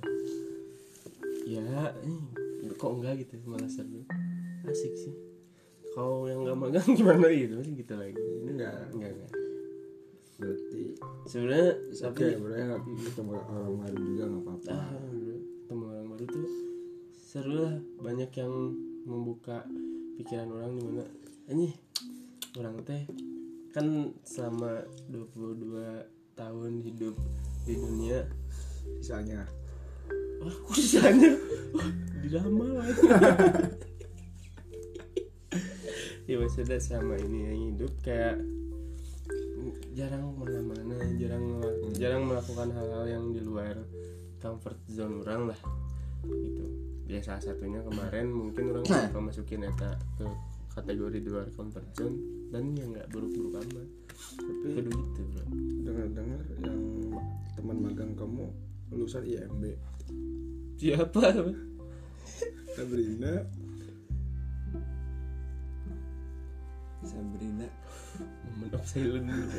Ya 1.49 1.93
eh, 2.05 2.73
kok 2.79 2.93
enggak 2.95 3.15
gitu 3.27 3.35
malah 3.45 3.71
seru. 3.71 4.07
Asik 4.65 4.95
sih. 4.95 5.15
Kalau 5.93 6.31
yang 6.31 6.47
nggak 6.47 6.59
magang 6.59 6.89
gimana 6.99 7.27
gitu 7.35 7.59
sih 7.67 7.75
gitu 7.75 7.95
lagi. 7.99 8.15
Ini 8.17 8.51
enggak 8.55 8.75
enggak 8.95 9.13
enggak 9.19 9.33
berarti 10.39 10.95
sebenarnya 11.27 11.71
tapi 11.99 12.39
bro 12.39 12.55
ya 12.55 12.65
nggak 12.71 12.83
ketemu 13.11 13.33
orang 13.43 13.75
baru 13.83 13.99
juga 13.99 14.23
nggak 14.31 14.43
apa-apa. 14.47 14.71
ah 14.71 14.91
bro, 15.11 15.37
ketemu 15.43 15.85
orang 15.91 16.07
baru 16.15 16.25
tuh 16.31 16.49
seru 17.19 17.55
lah. 17.59 17.77
Banyak 17.99 18.31
yang 18.39 18.53
membuka 19.03 19.67
pikiran 20.15 20.49
orang 20.55 20.73
di 20.79 20.83
mana 20.87 21.05
ini 21.49 21.73
orang 22.61 22.85
teh 22.85 23.09
kan 23.73 24.13
selama 24.25 24.85
22 25.09 26.37
tahun 26.37 26.73
hidup 26.85 27.15
di 27.69 27.75
dunia 27.77 28.25
Misalnya 28.97 29.45
wah 30.41 30.55
kok 30.55 30.77
sisanya? 30.79 31.35
Wah 31.77 31.89
drama 32.29 32.85
ya 36.29 36.37
maksudnya 36.37 36.77
sama 36.77 37.17
ini 37.17 37.39
yang 37.49 37.59
hidup 37.73 37.93
kayak 38.05 38.37
jarang 39.97 40.29
ke 40.29 40.33
mana-mana 40.37 40.97
jarang 41.17 41.41
ngela- 41.41 41.79
jarang 41.97 42.23
melakukan 42.29 42.69
hal-hal 42.69 43.05
yang 43.09 43.25
di 43.33 43.41
luar 43.41 43.81
comfort 44.39 44.77
zone 44.93 45.25
orang 45.25 45.51
lah 45.51 45.61
gitu. 46.29 46.65
Ya 47.09 47.25
salah 47.25 47.41
satunya 47.41 47.81
kemarin 47.81 48.29
mungkin 48.29 48.77
orang 48.77 48.85
bakal 48.85 49.25
masukin 49.25 49.65
eta 49.65 49.97
ke 50.21 50.29
kategori 50.79 51.19
di 51.23 51.29
luar 51.29 51.49
comfort 51.55 51.87
zone 51.99 52.17
dan 52.55 52.73
ya 52.79 52.85
nggak 52.87 53.11
buruk-buruk 53.11 53.59
amat. 53.67 53.89
Tapi 54.19 54.67
kudu 54.75 54.91
gitu 54.91 55.23
bro. 55.31 55.45
dengar-dengar 55.87 56.43
yang 56.63 56.83
teman 57.55 57.79
magang 57.83 58.13
kamu 58.19 58.47
lulusan 58.91 59.23
IMB 59.27 59.79
siapa? 60.79 61.35
Sabrina. 62.79 63.33
Sabrina. 67.03 67.67
Moment 68.47 68.75
of 68.75 68.85
silence 68.87 69.55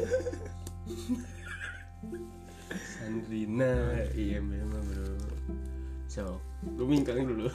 Sandrina 2.71 3.71
Iya 4.15 4.39
memang 4.39 4.83
bro. 4.87 5.11
So 6.13 6.39
Gue 6.63 6.87
mingkang 6.87 7.27
dulu. 7.27 7.51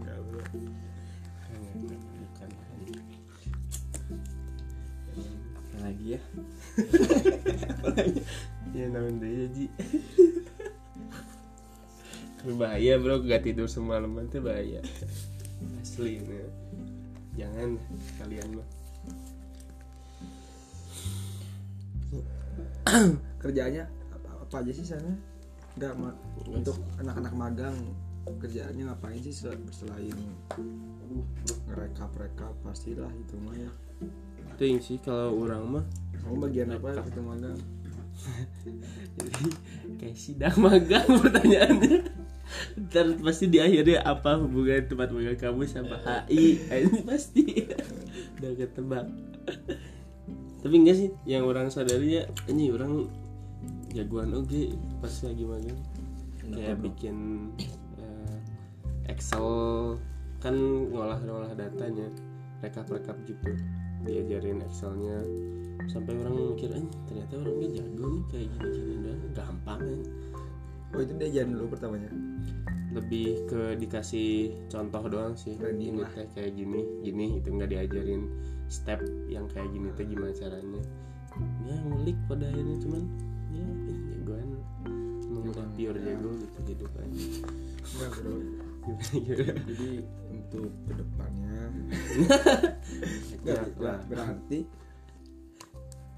Enggak 0.00 0.18
bro 0.30 0.42
Bukan 1.84 2.50
apa 5.56 5.76
lagi 5.84 6.06
ya? 6.16 6.20
Ya 8.76 8.86
namun 8.92 9.20
deh 9.20 9.48
Ji. 9.52 9.66
Bahaya 12.56 12.96
bro. 12.96 13.20
Gak 13.24 13.44
tidur 13.44 13.68
semalaman 13.68 14.30
tuh 14.30 14.40
bahaya. 14.44 14.80
Asli 15.82 16.20
ini 16.20 16.40
Jangan 17.36 17.76
kalian 18.20 18.48
mah. 18.56 18.68
Kerjaannya 23.42 23.84
apa, 24.14 24.30
apa 24.46 24.56
aja 24.62 24.72
sih 24.72 24.86
sana 24.86 25.12
nggak 25.76 25.92
untuk 26.48 26.80
anak-anak 26.96 27.34
magang 27.36 27.76
kerjaannya 28.26 28.90
ngapain 28.90 29.22
sih 29.22 29.30
sel- 29.30 29.70
selain 29.70 30.14
ngerekap 31.70 32.10
rekap 32.18 32.54
pastilah 32.66 33.10
itu 33.14 33.34
mah 33.38 33.54
ya. 33.54 33.70
Ting 34.58 34.82
sih 34.82 34.98
kalau 34.98 35.36
orang 35.46 35.62
mah. 35.66 35.84
Kamu 36.22 36.42
bagian 36.42 36.74
apa 36.74 36.96
waktu 36.98 37.20
magang? 37.22 37.58
Jadi 39.20 39.46
kayak 40.00 40.16
sidang 40.18 40.56
magang 40.58 41.06
pertanyaannya. 41.22 41.98
Ntar 42.78 43.06
pasti 43.22 43.50
di 43.50 43.58
akhirnya 43.58 44.02
apa 44.06 44.38
hubungan 44.38 44.86
tempat 44.86 45.10
magang 45.14 45.38
kamu 45.38 45.66
sama 45.68 45.98
HI 46.02 46.62
ini 46.66 47.00
pasti. 47.04 47.44
Udah 48.40 48.50
ketebak. 48.58 49.06
Tapi 50.64 50.74
enggak 50.74 50.96
sih 50.98 51.08
yang 51.28 51.46
orang 51.46 51.70
sadari 51.70 52.18
ya 52.18 52.22
ini 52.50 52.74
orang 52.74 53.06
jagoan 53.94 54.34
oke 54.34 54.74
pas 54.98 55.14
lagi 55.22 55.44
magang. 55.46 55.80
Kayak 56.46 56.78
bikin 56.82 57.16
eh, 57.58 57.75
Excel 59.06 59.46
kan 60.42 60.54
ngolah-ngolah 60.92 61.54
datanya 61.54 62.10
rekap-rekap 62.60 63.16
gitu. 63.26 63.54
Diajarin 64.06 64.62
Excelnya. 64.62 65.22
Sampai 65.86 66.18
orang 66.18 66.54
mikir 66.54 66.72
eh 66.72 66.86
ternyata 67.06 67.38
orangnya 67.38 67.68
jago 67.82 68.04
nih 68.10 68.22
kayak 68.32 68.46
gini-gini 68.56 68.94
dan 69.06 69.18
gampang 69.36 69.80
kan? 69.82 70.00
Oh 70.94 71.00
itu 71.02 71.12
dia 71.18 71.28
jalan 71.30 71.48
dulu 71.54 71.66
pertamanya? 71.76 72.10
Lebih 72.96 73.28
ke 73.46 73.62
dikasih 73.78 74.56
contoh 74.72 75.04
doang 75.06 75.34
sih. 75.36 75.54
Training 75.54 76.00
ini 76.00 76.04
teh 76.16 76.26
kayak 76.32 76.56
gini 76.56 76.80
gini 77.04 77.26
itu 77.38 77.48
nggak 77.52 77.70
diajarin. 77.70 78.22
Step 78.66 78.98
yang 79.30 79.46
kayak 79.52 79.68
gini 79.70 79.88
teh 79.94 80.06
gimana 80.08 80.32
caranya? 80.34 80.82
Ya 81.68 81.76
ngulik 81.84 82.16
pada 82.26 82.48
akhirnya 82.48 82.76
cuman 82.82 83.02
ya 83.52 83.66
eh, 83.66 83.98
jagoan. 84.16 84.48
Emang 85.26 85.70
pure 85.76 85.98
jago 86.00 86.30
gitu 86.40 86.58
hidupannya 86.72 87.26
gimana 87.86 88.65
jadi 89.68 89.90
untuk 90.30 90.70
ke 90.86 90.92
depannya 90.94 91.60
Ya, 93.46 93.62
berarti 94.06 94.66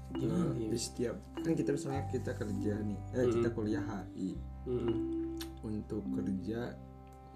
Gimana 0.09 0.57
eh, 0.57 0.73
di 0.73 0.79
setiap 0.79 1.15
kan 1.37 1.53
kita 1.53 1.69
misalnya 1.77 2.03
kita 2.09 2.33
kerja 2.33 2.73
nih 2.81 2.99
eh 3.13 3.27
kita 3.29 3.49
kuliah 3.53 3.85
HI 3.85 4.33
untuk 5.61 6.01
kerja 6.17 6.73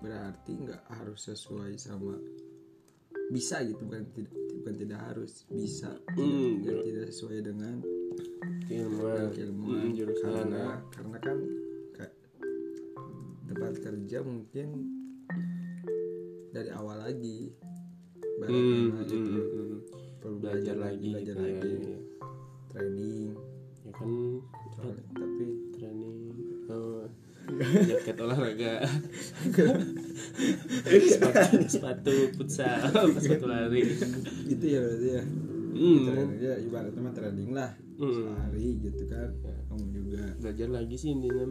berarti 0.02 0.52
nggak 0.58 0.82
harus 0.89 1.22
sesuai 1.30 1.78
sama 1.78 2.17
bisa 3.32 3.63
gitu 3.63 3.80
bukan 3.88 4.04
tidak 4.12 4.36
bukan 4.62 4.74
tidak 4.78 5.00
harus 5.10 5.48
bisa. 5.50 5.91
Hmm, 6.13 6.62
tidak, 6.62 6.82
tidak 6.86 7.06
sesuai 7.13 7.39
dengan 7.41 7.76
keilmuan. 8.67 9.32
keilmuan. 9.32 9.84
Mm, 9.89 10.13
karena 10.22 10.63
ya. 10.63 10.74
karena 10.91 11.17
kan 11.24 11.38
tempat 13.48 13.74
kerja 13.80 14.17
mungkin 14.26 14.67
dari 16.53 16.69
awal 16.69 17.01
lagi. 17.01 17.49
Baru 18.37 18.53
Hmm, 18.53 18.85
karena 18.93 19.01
mm, 19.01 19.05
itu 19.09 19.15
mm, 19.17 19.25
mm. 19.25 19.79
perlu 20.21 20.37
belajar 20.37 20.75
lagi 20.77 21.09
belajar 21.17 21.35
gitu 21.35 21.41
ya, 21.41 21.53
lagi. 21.57 21.73
ya. 21.73 21.99
training. 22.69 23.29
Ya 23.83 23.91
kan 23.91 24.09
soalnya. 24.73 25.03
tapi 25.13 25.45
training 25.75 26.15
oh, 26.71 27.03
jaket 27.89 28.17
olahraga. 28.21 28.73
Sepatu, 31.09 31.57
sepatu 31.73 32.13
futsal 32.37 32.79
sepatu 33.17 33.45
lari. 33.49 33.81
Gitu 34.45 34.65
ya 34.65 34.79
berarti 34.79 35.09
ya. 35.09 35.23
Hmm, 35.73 35.97
training 36.05 36.39
ya 36.39 36.53
ibaratnya 36.61 37.01
mah 37.01 37.13
training 37.17 37.49
lah. 37.51 37.71
Hmm. 37.93 38.09
sehari 38.09 38.67
gitu 38.81 39.03
kan 39.09 39.29
kamu 39.69 39.85
juga. 39.89 40.23
Belajar 40.41 40.69
lagi 40.69 40.95
sih 40.97 41.09
intinya. 41.13 41.45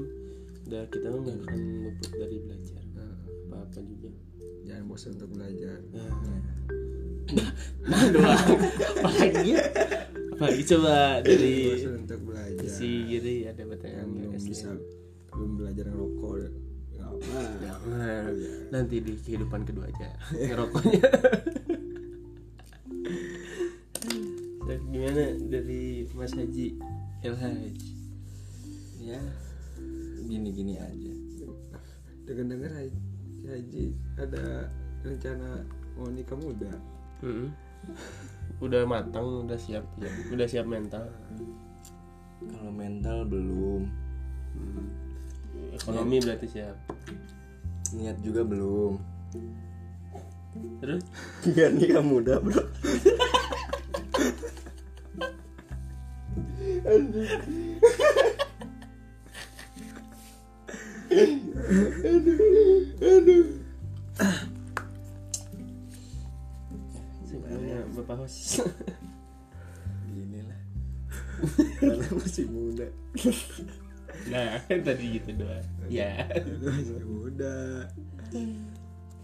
Udah 0.63 0.83
kita 0.91 1.07
nggak 1.11 1.37
akan 1.43 1.61
luput 1.87 2.11
dari 2.15 2.37
belajar. 2.43 2.83
Apa 3.53 3.69
apa 3.69 3.79
juga 3.85 4.11
jangan 4.83 4.99
bosan 4.99 5.11
untuk 5.15 5.31
belajar. 5.39 5.79
Ya. 5.95 6.07
nah 7.87 8.03
doang 8.11 8.51
apalagi? 8.99 9.53
Apalagi 10.35 10.63
coba 10.75 10.95
dari 11.23 11.55
bosan 11.71 11.95
untuk 12.03 12.21
belajar. 12.27 12.67
si 12.67 12.89
Giri 13.07 13.47
ada 13.47 13.63
yang 13.63 13.71
pertanyaan 13.79 14.09
belum 14.11 14.29
nggak 14.35 14.43
bisa 14.43 14.75
belum 15.31 15.51
belajar 15.55 15.85
ngerokok 15.87 16.35
apa 17.03 17.39
Jangan. 17.63 18.33
nanti 18.75 18.97
di 18.99 19.15
kehidupan 19.23 19.63
kedua 19.63 19.87
aja 19.87 20.11
ngerokoknya. 20.51 21.11
Gimana 24.93 25.25
dari 25.47 26.11
Mas 26.19 26.35
Haji 26.35 26.67
El 27.23 27.35
Haj 27.39 27.79
ya 28.99 29.21
gini-gini 30.27 30.75
aja. 30.75 31.13
Dengar 32.27 32.51
dengar 32.51 32.73
Haji, 33.43 33.91
ada 34.15 34.71
rencana 35.03 35.67
mau 35.99 36.07
nikah 36.07 36.39
muda? 36.39 36.71
Mm-mm. 37.27 37.51
udah 38.63 38.87
matang 38.87 39.43
udah 39.43 39.59
siap 39.59 39.83
ya. 39.99 40.07
Udah 40.31 40.47
siap 40.47 40.71
mental. 40.71 41.11
Kalau 42.39 42.71
mental 42.71 43.27
belum. 43.27 43.91
Hmm. 44.53 44.85
ekonomi 45.75 46.23
berarti 46.23 46.47
siap. 46.47 46.77
Niat 47.99 48.23
juga 48.23 48.47
belum. 48.47 49.03
Terus? 50.79 51.03
Nggak 51.43 51.71
nikah 51.81 52.05
muda 52.05 52.39
bro 52.39 52.63
sebenarnya 67.29 67.77
bapak 67.93 68.17
host 68.25 68.65
gini 70.09 70.41
lah 70.45 70.61
karena 71.81 72.07
masih 72.23 72.47
muda. 72.49 72.87
Nah 74.31 74.63
kan 74.65 74.81
tadi 74.87 75.19
gitu 75.19 75.31
doang. 75.37 75.67
Ya. 75.91 76.29
Masih 76.63 77.03
muda. 77.05 77.89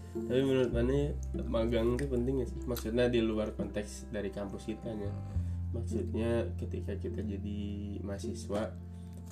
Tapi 0.09 0.41
menurut 0.41 0.73
mana 0.73 1.13
magang 1.47 1.95
itu 1.95 2.09
penting 2.09 2.41
gak 2.43 2.49
sih? 2.49 2.59
Maksudnya 2.65 3.05
di 3.07 3.21
luar 3.23 3.53
konteks 3.55 4.09
dari 4.11 4.33
kampus 4.33 4.67
kita 4.67 4.89
ya 4.89 5.13
maksudnya 5.69 6.49
ketika 6.57 6.97
kita 6.97 7.21
jadi 7.21 7.61
mahasiswa 8.01 8.73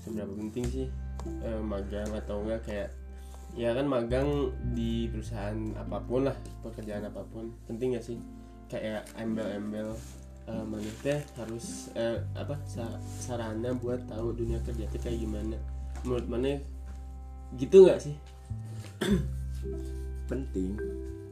seberapa 0.06 0.34
penting 0.38 0.66
sih 0.70 0.88
eh, 1.44 1.62
magang 1.62 2.10
atau 2.14 2.44
enggak 2.44 2.62
kayak 2.68 2.90
ya 3.58 3.74
kan 3.74 3.90
magang 3.90 4.54
di 4.78 5.10
perusahaan 5.10 5.58
apa 5.80 5.98
pun 6.06 6.30
lah 6.30 6.38
pekerjaan 6.62 7.08
apa 7.08 7.26
pun. 7.28 7.54
Penting 7.66 7.98
gak 7.98 8.06
sih? 8.06 8.20
Kayak 8.68 9.08
embel-embel 9.18 9.96
eh, 10.48 10.64
mana 10.64 10.92
teh 11.04 11.20
harus 11.40 11.92
eh, 11.98 12.20
apa 12.36 12.56
sa- 12.68 13.02
sarana 13.02 13.74
buat 13.76 14.04
tahu 14.08 14.36
dunia 14.36 14.60
kerja 14.64 14.86
teh 14.92 15.00
kayak 15.00 15.20
gimana. 15.24 15.58
Menurut 16.06 16.28
mana? 16.30 16.60
Gitu 17.56 17.88
nggak 17.88 18.00
sih? 18.04 18.16
Penting 20.32 20.76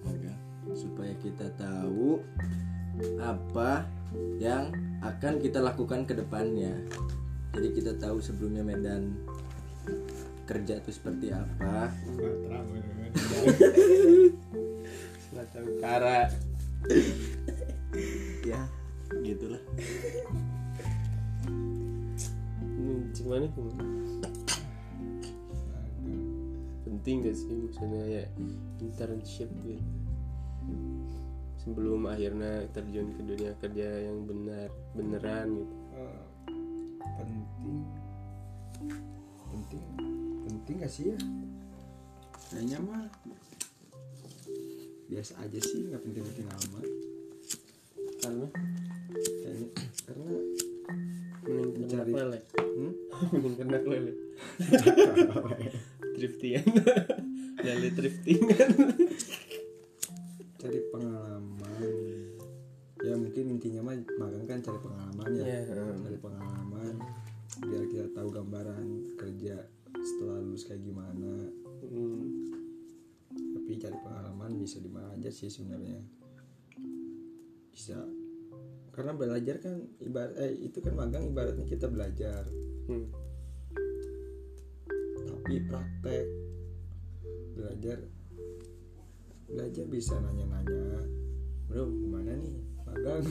magang 0.03 0.39
supaya 0.73 1.11
kita 1.19 1.47
tahu 1.59 2.23
apa 3.19 3.83
yang 4.39 4.71
akan 5.03 5.43
kita 5.43 5.59
lakukan 5.59 6.07
ke 6.07 6.15
depannya. 6.15 6.71
Jadi 7.55 7.67
kita 7.71 7.91
tahu 7.95 8.19
sebelumnya 8.19 8.63
medan 8.63 9.15
kerja 10.45 10.77
itu 10.77 10.93
seperti 10.93 11.33
apa? 11.33 11.89
Selatan 15.29 15.63
Utara. 15.73 16.29
Ya 18.45 18.61
gitulah. 19.25 19.61
Ini 22.61 22.93
gimana 23.17 23.45
tuh 23.57 23.73
penting 26.85 27.25
gak 27.25 27.37
sih 27.37 27.49
maksudnya 27.49 28.03
ya 28.05 28.23
internship 28.81 29.49
gitu? 29.65 29.81
Sebelum 31.65 32.05
akhirnya 32.05 32.69
terjun 32.77 33.09
ke 33.17 33.21
dunia 33.25 33.53
kerja 33.57 33.89
yang 34.05 34.29
benar 34.29 34.69
beneran 34.93 35.47
gitu. 35.57 35.75
Eh, 35.97 36.25
penting. 37.17 37.77
Penting 39.49 40.24
penting 40.65 40.81
gak 40.81 40.89
sih 40.97 41.13
ya? 41.13 41.17
Kayaknya 42.49 42.77
mah 42.81 43.05
biasa 45.05 45.37
aja 45.45 45.59
sih 45.61 45.93
nggak 45.93 46.01
penting-penting 46.01 46.49
amat. 46.49 46.85
Karena? 48.17 48.47
Kayaknya 49.45 49.67
karena 50.09 50.25
mending 51.45 51.85
Mencari- 51.85 52.15
lele. 52.17 52.39
Hmm? 52.57 52.93
mending 53.37 53.55
kena 53.61 53.77
lele. 53.77 54.13
Driftingan 56.17 56.65
lele 57.69 57.89
drifting 57.93 58.41
cari 60.57 60.79
pengalaman. 60.89 61.93
Ya 63.05 63.13
mungkin 63.13 63.53
intinya 63.53 63.85
mah 63.85 64.01
magang 64.17 64.49
kan 64.49 64.65
cari 64.65 64.79
pengalaman 64.81 65.29
ya. 65.29 65.45
Ya 65.45 65.77
cari 65.77 66.17
pengalaman 66.17 66.97
tahu 68.15 68.41
gambaran 68.41 68.87
kerja 69.21 69.61
setelah 70.05 70.37
lulus 70.39 70.63
kayak 70.69 70.85
gimana. 70.85 71.49
Hmm. 71.85 72.53
tapi 73.35 73.81
cari 73.81 73.97
pengalaman 73.99 74.61
bisa 74.61 74.79
di 74.79 74.87
mana 74.87 75.11
aja 75.17 75.27
sih 75.33 75.49
sebenarnya. 75.49 75.99
Bisa. 77.73 77.97
Karena 78.93 79.11
belajar 79.11 79.59
kan 79.59 79.75
ibarat 79.99 80.37
eh 80.39 80.69
itu 80.69 80.79
kan 80.79 80.93
magang 80.95 81.25
ibaratnya 81.25 81.65
kita 81.65 81.89
belajar. 81.89 82.45
Hmm. 82.87 83.09
tapi 85.25 85.61
praktek. 85.67 86.25
Belajar 87.57 87.97
belajar 89.45 89.85
bisa 89.85 90.17
nanya-nanya 90.19 91.05
bro 91.69 91.85
gimana 91.85 92.33
nih 92.33 92.57
magang 92.85 93.21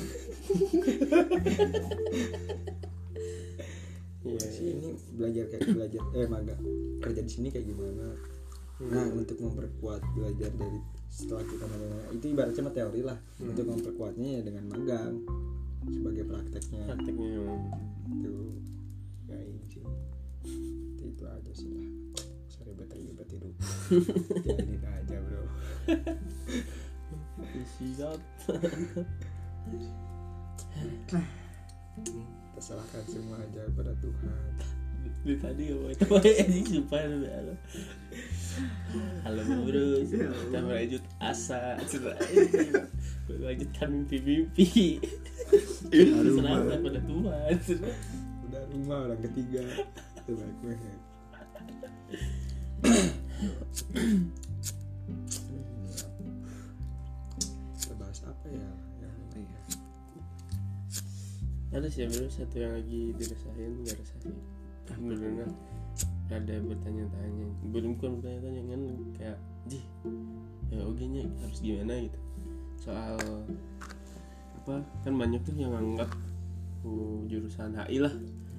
Iya. 4.24 4.48
sih 4.48 4.72
ini 4.72 4.90
belajar 5.20 5.44
kayak 5.52 5.68
belajar 5.76 6.00
eh 6.16 6.26
magang 6.32 6.62
kerja 7.04 7.20
di 7.20 7.30
sini 7.30 7.48
kayak 7.52 7.68
gimana? 7.68 8.16
Nah 8.80 9.06
untuk 9.12 9.36
memperkuat 9.36 10.00
belajar 10.16 10.48
dari 10.56 10.80
setelah 11.12 11.44
kita 11.44 11.64
magang 11.68 12.16
itu 12.16 12.26
ibaratnya 12.32 12.62
mah 12.64 12.74
teori 12.74 13.00
lah. 13.04 13.18
Untuk 13.36 13.68
memperkuatnya 13.68 14.40
ya 14.40 14.42
dengan 14.48 14.64
magang 14.72 15.14
sebagai 15.84 16.24
prakteknya. 16.24 16.84
Prakteknya 16.88 17.32
itu 18.08 18.34
ya 19.28 19.38
ini 19.44 19.64
sih. 19.68 19.84
Itu, 20.44 21.04
itu 21.04 21.24
aja 21.28 21.52
sih 21.52 21.68
lah. 21.68 21.84
Sorry 22.48 22.72
ribet 22.72 22.96
ribet 22.96 23.28
hidup. 23.28 23.52
Jadi 24.48 24.76
aja 24.80 25.16
bro. 25.20 25.44
Siap. 27.76 28.20
terserahkan 32.54 33.02
semua 33.10 33.36
aja 33.42 33.62
pada 33.74 33.92
Tuhan 33.98 34.40
Di 35.24 35.34
tadi 35.40 35.68
ya, 35.72 35.76
itu 35.92 36.04
anjing 36.20 36.66
sumpah 36.68 37.00
halo. 37.00 37.54
Halo 39.24 39.40
bro, 39.64 39.86
kita 40.04 40.58
melanjut 40.60 41.04
asa, 41.16 41.80
melanjutkan 43.28 43.88
mimpi-mimpi. 43.88 45.00
Serahkan 45.88 46.78
pada 46.84 47.00
Tuhan. 47.04 47.52
udah 48.54 48.62
rumah 48.70 48.98
orang 49.10 49.20
ketiga 49.26 49.66
coba 50.24 50.46
gue 50.62 50.74
kita 57.74 57.94
bahas 57.98 58.20
apa 58.24 58.46
ya 58.48 58.62
Iya. 58.62 58.93
Ada 61.74 61.90
sih 61.90 62.06
bro 62.06 62.30
satu 62.30 62.54
yang 62.62 62.70
lagi 62.78 63.10
dirasain 63.18 63.72
nggak 63.82 63.98
rasa 63.98 64.14
sih. 64.22 64.30
Beneran. 64.94 65.50
Ada 66.30 66.62
bertanya-tanya, 66.62 67.46
belum 67.74 67.98
bukan 67.98 68.10
bertanya-tanya 68.22 68.62
kan? 68.70 68.80
Kayak, 69.18 69.38
ji, 69.66 69.80
ya 70.70 70.80
oke 70.86 71.02
nya 71.02 71.26
harus 71.42 71.58
gimana? 71.58 71.94
gitu. 71.98 72.18
Soal 72.78 73.18
apa 74.64 74.80
kan 75.02 75.14
banyak 75.18 75.42
tuh 75.42 75.52
yang 75.58 75.74
anggap 75.74 76.08
uh, 76.86 77.18
jurusan 77.26 77.74
HI 77.74 77.98
lah. 77.98 78.14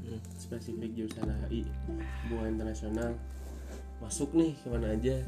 Hmm. 0.06 0.22
spesifik 0.38 0.94
jurusan 0.94 1.32
HI 1.48 1.64
hubungan 2.28 2.60
internasional. 2.60 3.16
Masuk 4.04 4.36
nih 4.36 4.60
ke 4.60 4.68
mana 4.68 4.92
aja. 4.92 5.24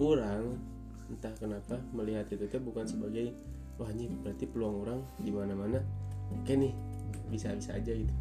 Orang 0.00 0.56
entah 1.12 1.36
kenapa 1.36 1.76
melihat 1.92 2.32
itu 2.32 2.48
teh 2.48 2.60
bukan 2.60 2.88
sebagai 2.88 3.36
wah 3.78 3.90
ini 3.94 4.10
berarti 4.10 4.44
peluang 4.50 4.76
orang 4.84 5.00
di 5.22 5.30
mana 5.30 5.54
mana 5.54 5.78
oke 6.34 6.52
nih 6.52 6.74
bisa 7.30 7.54
bisa 7.54 7.78
aja 7.78 7.94
gitu. 7.94 8.14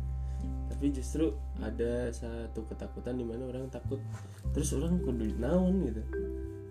Tapi 0.70 0.93
justru 0.93 1.34
ada 1.58 2.13
satu 2.13 2.62
ketakutan 2.70 3.17
di 3.17 3.26
mana 3.26 3.50
orang 3.50 3.65
takut 3.74 3.98
terus 4.54 4.72
orang 4.78 5.02
kudu 5.02 5.34
naon 5.41 5.89
gitu. 5.89 6.02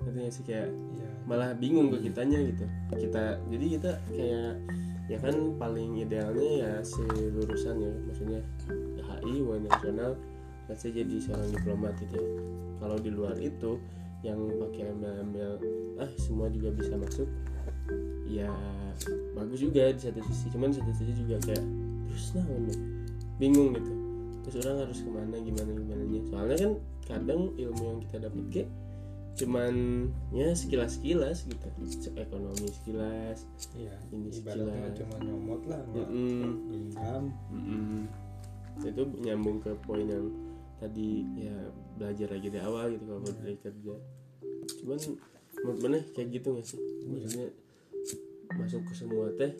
Ngerti 0.07 0.18
nggak 0.22 0.33
sih? 0.33 0.44
Kayak 0.46 0.70
ya 0.70 1.09
malah 1.27 1.51
bingung 1.59 1.90
ke 1.90 2.07
kitanya 2.07 2.38
gitu. 2.46 2.64
Kita 2.94 3.42
jadi 3.51 3.66
kita 3.79 3.92
kayak 4.14 4.53
ya 5.07 5.18
kan 5.18 5.35
paling 5.59 5.99
idealnya 5.99 6.51
ya 6.62 6.72
si 6.87 7.03
lulusan 7.11 7.79
ya 7.83 7.92
maksudnya 8.07 8.40
HI 9.03 9.42
UN 9.42 9.66
nasional 9.66 10.14
say 10.75 10.90
jadi 10.94 11.18
seorang 11.18 11.51
diplomat 11.51 11.94
gitu. 12.07 12.22
Ya 12.22 12.31
kalau 12.79 12.96
di 13.03 13.11
luar 13.11 13.35
itu 13.42 13.83
yang 14.22 14.38
pakai 14.59 14.90
ambil-ambil 14.94 15.59
ah 15.99 16.11
semua 16.18 16.46
juga 16.51 16.70
bisa 16.75 16.94
masuk 16.94 17.27
ya 18.26 18.50
bagus 19.38 19.62
juga 19.62 19.92
di 19.94 20.00
satu 20.02 20.20
sisi. 20.26 20.46
Cuman 20.50 20.74
di 20.74 20.76
satu 20.82 20.92
sisi 20.94 21.12
juga 21.14 21.36
kayak 21.46 21.64
terus 22.10 22.24
nah 22.34 22.46
bingung 23.38 23.72
gitu. 23.76 23.92
Terus 24.46 24.54
orang 24.62 24.78
harus 24.86 24.98
ke 25.02 25.10
mana 25.10 25.36
gimana 25.42 25.70
gimana 25.74 26.02
soalnya 26.30 26.56
kan 26.58 26.72
kadang 27.06 27.40
ilmu 27.54 27.82
yang 27.82 27.98
kita 28.02 28.16
dapat 28.26 28.44
ke 28.50 28.62
cuman 29.36 29.74
ya 30.32 30.48
sekilas 30.56 30.96
sekilas 30.96 31.44
gitu 31.44 31.68
ekonomi 32.16 32.72
sekilas 32.72 33.44
iya 33.76 33.92
Ini 34.08 34.32
sekilas. 34.32 34.96
cuma 34.96 35.16
nyomot 35.20 35.60
lah 35.68 35.80
nggak 35.92 36.08
genggam. 36.08 37.24
Mm-mm. 37.52 38.08
itu 38.80 39.02
nyambung 39.20 39.60
ke 39.60 39.76
poin 39.84 40.08
yang 40.08 40.32
tadi 40.80 41.24
ya 41.36 41.56
belajar 42.00 42.28
lagi 42.32 42.48
dari 42.48 42.64
awal 42.64 42.96
gitu 42.96 43.04
kalau 43.08 43.20
buat 43.24 43.36
dari 43.44 43.56
kerja. 43.60 43.94
Cuman 44.80 44.98
menurut 45.64 45.78
mana 45.84 45.98
kayak 46.16 46.28
gitu 46.32 46.48
gak 46.56 46.66
sih? 46.68 46.80
Maksudnya 47.08 47.48
masuk 48.59 48.83
ke 48.88 48.92
semua 48.97 49.31
teh 49.37 49.53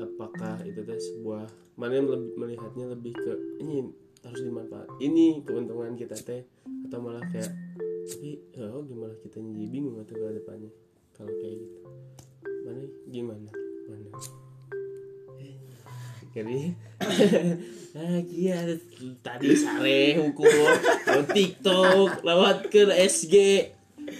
apakah 0.00 0.62
itu 0.64 0.80
teh 0.86 0.96
sebuah 0.96 1.44
mana 1.76 1.92
yang 2.00 2.08
lebih, 2.08 2.32
melihatnya 2.38 2.86
lebih 2.96 3.12
ke 3.12 3.32
ini 3.60 3.90
harus 4.24 4.40
dimanfaat 4.42 4.88
ini 4.98 5.44
keuntungan 5.44 5.94
kita 5.94 6.16
teh 6.16 6.42
atau 6.88 6.98
malah 7.02 7.22
kayak 7.30 7.52
tapi 8.06 8.38
ya 8.54 8.70
oh 8.70 8.86
gimana 8.86 9.14
kita 9.18 9.42
jadi 9.42 9.66
bingung 9.66 9.98
atau 9.98 10.14
ke 10.14 10.38
depannya 10.38 10.70
kalau 11.16 11.32
kayak 11.42 11.56
gitu. 11.64 11.80
Mana 12.68 12.82
gimana? 13.08 13.50
Mana? 13.88 14.10
Jadi 16.36 16.60
ah 17.96 18.20
iya 18.44 18.76
tadi 19.24 19.56
sare 19.56 20.20
hukum 20.20 20.68
TikTok 21.32 22.20
lewat 22.20 22.68
ke 22.68 22.84
SG 22.92 23.34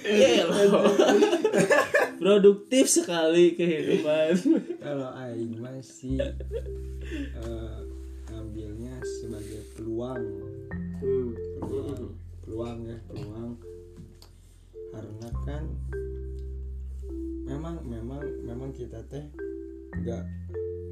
ya 0.08 0.48
produktif 2.18 2.88
sekali 2.90 3.54
kehidupan. 3.54 4.34
Kalau 4.84 5.08
aing 5.16 5.56
masih 5.60 6.20
eh, 7.16 7.78
ngambilnya 8.32 8.96
sebagai 9.20 9.62
peluang. 9.76 10.24
Peluang 11.60 12.02
peluang 12.44 12.78
ya 12.88 12.98
peluang. 13.08 13.50
Karena 14.92 15.28
kan 15.44 15.62
memang 17.46 17.76
memang 17.86 18.22
memang 18.42 18.70
kita 18.74 19.04
teh 19.06 19.24
nggak 20.02 20.24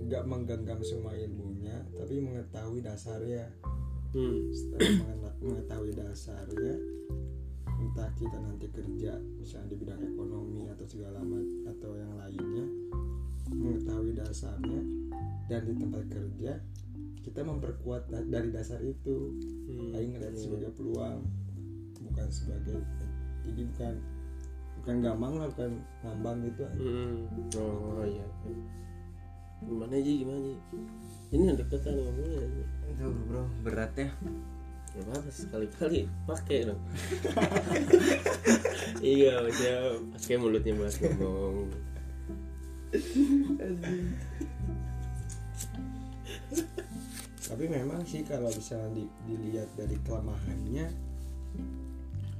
nggak 0.05 0.25
menggenggam 0.29 0.81
semua 0.85 1.17
ilmunya 1.17 1.83
tapi 1.97 2.21
mengetahui 2.21 2.85
dasarnya. 2.85 3.51
Hmm. 4.15 4.47
setelah 4.55 5.35
mengetahui 5.43 5.91
dasarnya 5.91 6.79
entah 7.81 8.11
kita 8.19 8.37
nanti 8.39 8.67
kerja 8.71 9.19
misalnya 9.39 9.69
di 9.73 9.77
bidang 9.81 10.03
ekonomi 10.03 10.69
atau 10.71 10.87
segala 10.87 11.19
macam 11.23 11.71
atau 11.71 11.91
yang 11.99 12.13
lainnya 12.19 12.67
mengetahui 13.53 14.13
dasarnya 14.17 14.81
dan 15.47 15.61
di 15.69 15.75
tempat 15.77 16.05
kerja 16.09 16.53
kita 17.25 17.41
memperkuat 17.41 18.13
da- 18.13 18.29
dari 18.29 18.53
dasar 18.53 18.85
itu. 18.85 19.33
Hmm. 19.65 19.97
Aing 19.97 20.13
ngeliat 20.17 20.37
sebagai 20.37 20.77
peluang 20.77 21.25
bukan 22.05 22.29
sebagai 22.29 22.79
jadi 23.49 23.63
bukan 23.75 23.95
bukan 24.81 24.97
gampang 25.01 25.33
lah 25.41 25.49
bukan 25.49 25.71
ngambang 26.05 26.39
gitu. 26.45 26.65
Hmm. 26.77 27.17
oh 27.57 28.05
iya 28.05 28.27
gimana 29.65 29.97
aja 29.97 30.13
gimana 30.13 30.39
aja 30.45 30.79
ini 31.33 31.43
yang 31.49 31.57
deketan 31.57 31.97
ngomongnya 31.97 32.41
Aduh 32.93 33.17
bro 33.25 33.43
berat 33.65 33.93
ya 33.97 34.11
Gak 34.95 35.03
apa-apa 35.05 35.31
sekali-kali 35.31 36.01
pakai 36.25 36.59
dong. 36.65 36.81
Iya 39.05 39.37
maksudnya 39.37 39.77
pakai 40.13 40.37
mulutnya 40.39 40.73
buat 40.75 40.95
ngomong. 40.97 41.69
Tapi 47.45 47.65
memang 47.69 48.01
sih 48.03 48.25
kalau 48.25 48.49
misalnya 48.49 48.97
di- 48.97 49.13
dilihat 49.27 49.69
dari 49.77 49.97
kelemahannya 50.01 50.87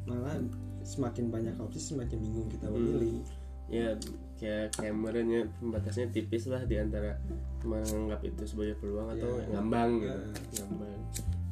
malah 0.05 0.37
semakin 0.81 1.29
banyak 1.29 1.55
opsi 1.59 1.93
semakin 1.93 2.17
bingung 2.17 2.49
kita 2.49 2.69
memilih. 2.69 3.21
Ya 3.69 3.97
kayak 4.35 4.77
kameranya 4.77 5.49
pembatasnya 5.59 6.09
tipis 6.09 6.45
lah 6.47 6.65
di 6.65 6.77
antara 6.77 7.17
menganggap 7.61 8.21
itu 8.23 8.45
sebagai 8.45 8.77
peluang 8.77 9.09
atau 9.11 9.37
Ya. 9.39 9.47
ngambang 9.53 9.91
gitu. 9.99 10.09
Ya. 10.09 10.25
ngambang 10.61 11.01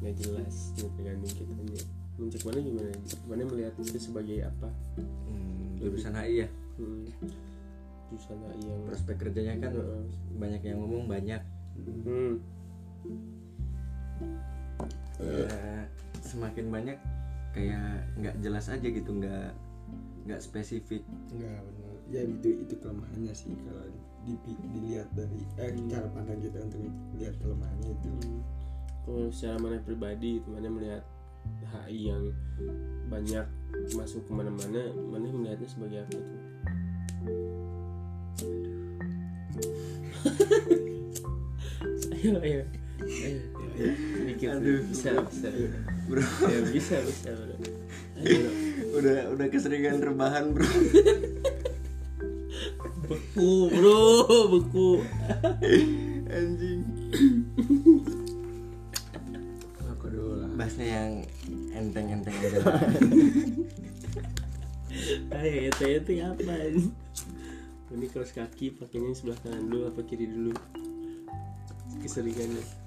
nggak 0.03 0.15
jelas 0.19 0.75
nggak 0.75 0.91
tergantung 0.99 1.31
kitanya 1.31 1.83
muncul 2.19 2.39
mana 2.45 2.59
gimana 2.61 2.89
mana 3.25 3.41
melihat 3.47 3.73
itu 3.79 3.97
sebagai 3.97 4.37
apa 4.45 4.69
hmm, 4.99 5.81
jurusan 5.81 6.13
HI 6.13 6.45
ya 6.45 6.47
hmm. 6.77 7.07
jurusan 8.11 8.37
yang 8.61 8.81
prospek 8.85 9.15
kerjanya 9.17 9.55
kan 9.63 9.71
Heeh. 9.73 10.03
banyak 10.37 10.61
yang 10.61 10.77
ngomong 10.83 11.07
banyak 11.07 11.41
hmm. 11.79 12.33
semakin 16.21 16.65
banyak 16.67 16.97
kayak 17.53 18.03
nggak 18.17 18.35
jelas 18.41 18.65
aja 18.67 18.87
gitu 18.89 19.09
nggak 19.13 19.53
nggak 20.25 20.41
spesifik 20.41 21.05
Enggak 21.29 21.61
benar. 21.61 21.95
Ya 22.11 22.21
itu 22.25 22.49
itu 22.65 22.73
kelemahannya 22.79 23.33
sih 23.35 23.53
kalau 23.63 23.85
di- 24.23 24.63
dilihat 24.73 25.07
dari 25.13 25.43
eh, 25.59 25.71
cara 25.91 26.07
pandang 26.11 26.39
kita 26.39 26.57
untuk 26.63 26.81
lihat 27.19 27.35
kelemahannya 27.43 27.91
itu. 27.93 28.09
Kalau 29.03 29.29
secara 29.29 29.57
mana 29.59 29.77
pribadi 29.83 30.39
itu 30.39 30.47
mana 30.47 30.67
melihat 30.71 31.03
HI 31.87 32.11
yang 32.11 32.23
banyak 33.11 33.45
masuk 33.99 34.23
ke 34.23 34.31
mana-mana 34.31 34.89
mana 35.11 35.27
melihatnya 35.27 35.67
sebagai 35.67 36.07
apa 36.07 36.15
tuh? 36.15 36.41
Ayo 42.23 42.39
ayo. 42.39 42.63
Ayo 43.03 43.39
sedikit 44.33 44.47
Aduh. 44.59 44.81
bisa 44.87 45.09
bisa. 45.27 45.47
Bro. 46.07 46.23
Ya 46.47 46.59
bisa 46.67 46.95
bisa 47.03 47.29
bro. 47.31 47.55
Ayo 48.19 48.37
bro. 48.39 48.51
udah 48.99 49.17
udah 49.35 49.47
keseringan 49.49 49.99
rebahan 50.03 50.51
bro. 50.51 50.67
Beku 53.07 53.51
bro. 53.71 54.01
Beku. 54.51 54.89
Anjing. 56.27 56.81
Bahasnya 60.53 60.87
yang 60.87 61.11
enteng-enteng 61.73 62.35
aja 62.37 62.59
ayo 65.41 65.73
itu 65.73 65.83
itu 65.89 66.11
apa 66.21 66.53
ini 66.69 66.85
ini 67.93 68.05
kaos 68.09 68.33
kaki 68.33 68.77
pakainya 68.77 69.13
sebelah 69.13 69.37
kanan 69.41 69.69
dulu 69.69 69.89
apa 69.89 70.01
kiri 70.05 70.29
dulu 70.29 70.53
keseringannya 72.01 72.83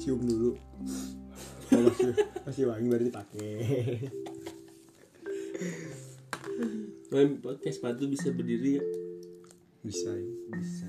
Cium 0.00 0.16
dulu. 0.24 0.56
Oh, 1.76 1.80
masih, 1.84 2.16
masih 2.48 2.64
wangi 2.72 2.88
baru 2.88 3.04
dipakai. 3.12 3.52
Main 7.12 7.36
pakai 7.44 7.68
sepatu 7.68 8.08
bisa 8.08 8.32
berdiri 8.32 8.80
ya? 8.80 8.84
Bisa 9.84 10.08
ya. 10.08 10.32
bisa 10.56 10.88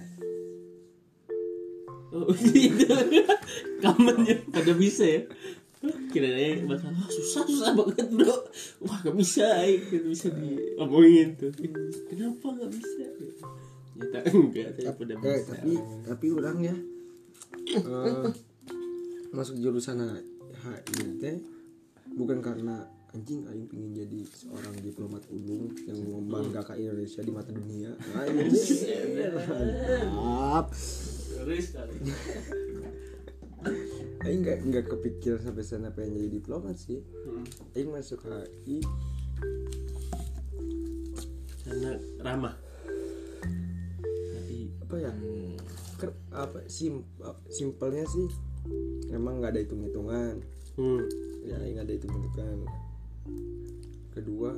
Oh 2.11 2.27
gitu 2.55 2.87
Kamennya 3.79 4.40
pada 4.61 4.73
bisa 4.73 5.03
ya. 5.03 5.21
Kiranya 5.81 6.61
bakal 6.69 6.93
"Wah, 6.93 7.09
susah 7.09 7.41
susah 7.41 7.73
banget 7.73 8.05
bro. 8.07 8.37
Wah 8.85 9.01
gak 9.01 9.17
bisa 9.17 9.65
ya 9.65 9.81
Gak 9.81 10.05
bisa 10.05 10.29
diomongin 10.29 11.33
tuh. 11.35 11.49
Kenapa 12.05 12.47
gak 12.53 12.69
bisa? 12.69 13.01
Nyata 13.97 14.19
enggak 14.29 14.67
tapi 14.77 14.93
pada 14.95 15.13
Eh, 15.17 15.21
bisa. 15.35 15.49
tapi 15.51 15.71
tapi 16.05 16.25
orang 16.31 16.57
ya 16.61 16.75
eh, 17.67 18.29
masuk 19.31 19.57
jurusan 19.57 19.97
HI 20.53 21.17
teh 21.17 21.37
bukan 22.11 22.39
karena 22.39 22.85
anjing 23.11 23.43
aing 23.43 23.67
pengen 23.67 23.91
jadi 23.91 24.19
seorang 24.23 24.71
diplomat 24.79 25.25
ulung 25.29 25.73
yang 25.83 25.99
membanggakan 25.99 26.77
Indonesia 26.77 27.19
di 27.19 27.31
mata 27.31 27.51
dunia. 27.51 27.91
Anjing. 28.15 29.17
Mantap. 29.35 30.71
Ngeri 31.35 31.59
sekali 31.59 31.95
Aing 34.21 34.41
nggak 34.45 34.59
nggak 34.69 34.85
kepikiran 34.85 35.41
sampai 35.41 35.63
sana 35.65 35.89
pengen 35.89 36.21
jadi 36.21 36.29
diplomat 36.37 36.77
sih. 36.77 37.01
Hmm. 37.25 37.45
Aing 37.73 37.89
masuk 37.89 38.21
HI 38.25 38.85
Karena 41.61 41.91
ramah 42.19 42.55
Tapi 44.35 44.57
apa 44.83 44.95
ya? 44.97 45.13
Ker- 45.97 46.21
apa 46.33 46.65
sim 46.65 47.05
simpelnya 47.47 48.03
sih 48.09 48.25
emang 49.11 49.41
nggak 49.41 49.51
ada 49.53 49.61
hitung 49.61 49.83
hitungan 49.85 50.35
hmm. 50.77 51.01
ya 51.45 51.55
aing 51.61 51.79
ada 51.81 51.91
hitung 51.91 52.13
hitungan 52.13 52.59
kedua 54.15 54.57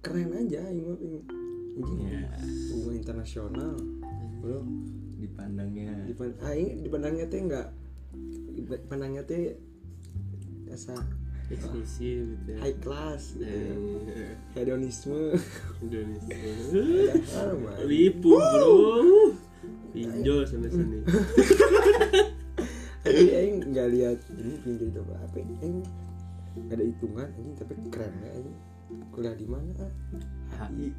keren 0.00 0.32
aja 0.34 0.64
aing 0.70 0.82
mah 0.86 0.98
ya 2.10 2.26
hubungan 2.74 2.96
internasional 2.98 3.74
bro 4.40 4.64
dipandangnya 5.20 6.08
Dipan 6.08 6.32
aing 6.48 6.82
dipandangnya 6.82 7.26
teh 7.28 7.40
enggak 7.40 7.68
dipandangnya 8.54 9.24
teh 9.24 9.56
asa 10.70 10.94
Eksklusif 11.50 12.30
gitu 12.30 12.54
ya. 12.54 12.58
high 12.62 12.78
class 12.78 13.34
gitu 13.34 13.42
ya. 13.42 13.74
Eh, 14.14 14.34
hedonisme. 14.54 15.34
Mah. 17.58 17.74
Lipu 17.82 18.38
bro. 18.38 19.34
Pinjol 19.90 20.46
sana 20.46 20.70
sini. 20.70 21.02
Tapi 23.02 23.24
aing 23.34 23.74
nggak 23.74 23.88
lihat 23.90 24.18
ini 24.30 24.54
pinggir 24.62 24.94
itu 24.94 25.02
apa 25.02 25.42
aing 25.42 25.82
nggak 26.50 26.76
ada 26.78 26.84
hitungan 26.84 27.28
anjing 27.30 27.54
tapi 27.56 27.72
keren 27.90 28.12
ya 28.22 28.30
anjing 28.30 28.56
kuliah 29.10 29.34
di 29.34 29.46
mana? 29.50 29.86
HI 30.54 30.94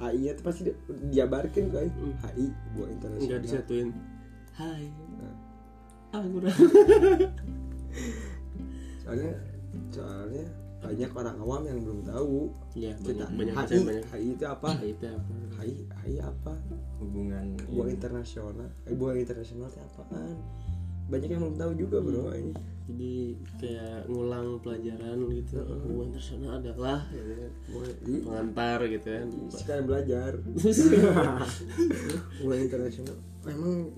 HI 0.00 0.24
itu 0.24 0.40
pasti 0.40 0.60
di- 0.64 0.78
diabarkan 1.12 1.68
kok 1.68 1.80
aing. 1.84 1.92
Hmm. 1.92 2.16
HI 2.24 2.46
buat 2.72 2.88
internasional. 2.88 3.28
Enggak 3.28 3.40
disatuin. 3.44 3.88
Hai. 4.56 4.88
Nah. 5.20 5.36
Soalnya 9.00 9.32
soalnya 9.90 10.44
banyak 10.80 11.10
orang 11.12 11.36
awam 11.38 11.62
yang 11.68 11.78
belum 11.84 12.00
tahu 12.02 12.48
Iya 12.72 12.96
kita 13.04 13.28
banyak 13.28 13.52
HI 13.52 13.78
banyak. 13.84 14.04
HI 14.10 14.26
itu 14.32 14.44
apa? 14.48 14.68
Hai 14.80 14.88
itu 14.96 15.06
apa? 15.06 15.34
HI 15.60 15.72
HI 15.92 16.14
apa? 16.18 16.52
Hubungan 16.98 17.46
buah 17.68 17.86
ini. 17.86 17.94
internasional. 17.94 18.68
Eh 18.88 18.94
buah 18.96 19.14
internasional 19.14 19.68
itu 19.68 19.78
apaan? 19.78 20.36
Banyak 21.10 21.28
yang 21.28 21.40
belum 21.42 21.56
tahu 21.58 21.72
juga 21.76 21.96
bro 22.00 22.32
ini. 22.32 22.54
Jadi 22.90 23.14
kayak 23.60 24.08
ngulang 24.08 24.58
pelajaran 24.64 25.18
gitu. 25.30 25.58
Hubungan 25.62 26.06
internasional 26.10 26.52
adalah 26.58 26.98
gitu 27.12 27.32
kan. 27.36 27.52
buah 27.68 27.88
ini 28.00 28.18
Pengantar 28.24 28.78
gitu 28.88 29.08
kan. 29.10 29.26
sekalian 29.52 29.84
belajar. 29.84 30.32
Buah 32.40 32.56
internasional. 32.56 33.16
Emang 33.44 33.92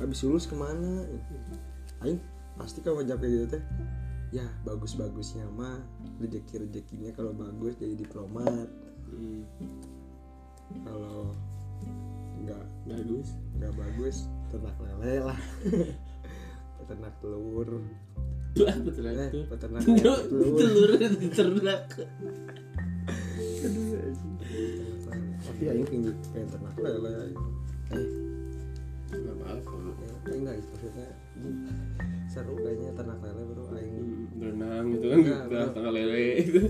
habis 0.00 0.24
lulus 0.24 0.48
ke 0.48 0.56
mana? 0.56 1.04
Aing 2.00 2.20
pasti 2.56 2.80
kalau 2.80 3.04
jawab 3.04 3.20
kayak 3.20 3.32
gitu 3.36 3.46
teh. 3.56 3.62
Ya 4.30 4.46
bagus-bagusnya 4.64 5.44
mah 5.52 5.82
rezeki 6.22 6.66
rezekinya 6.66 7.10
kalau 7.12 7.36
bagus 7.36 7.76
jadi 7.76 7.94
diplomat. 7.94 8.68
Hmm, 9.10 9.42
kalau 10.86 11.34
nggak 12.40 12.64
Bagus 12.90 13.28
nggak 13.60 13.72
bagus 13.76 14.16
ternak 14.48 14.76
lele 14.80 15.14
lah. 15.30 15.38
Peternak 16.80 17.14
telur. 17.20 17.70
Tuh 18.50 18.66
eh 18.66 18.76
itu? 18.80 19.40
peternak 19.46 19.82
telur. 20.00 20.18
Telur 20.58 20.90
diternak 20.98 21.84
tapi 25.60 25.76
aing 25.76 25.84
pengen 25.84 26.48
ternak 26.48 26.74
lele. 26.80 27.36
Eh 27.92 28.06
Gak 29.10 29.34
apa-apa. 29.42 29.74
Eh, 30.30 30.36
enggak 30.38 30.54
itu 30.62 30.68
maksudnya 30.70 31.08
seru 32.32 32.54
kayaknya 32.54 32.90
ternak 32.94 33.18
lele 33.18 33.42
bro 33.50 33.64
aing. 33.74 33.94
Hmm, 33.98 34.38
Berenang 34.38 34.84
gitu 34.94 35.06
kan 35.10 35.20
bro. 35.50 35.62
tengah 35.74 35.92
lele 35.92 36.26
gitu. 36.46 36.60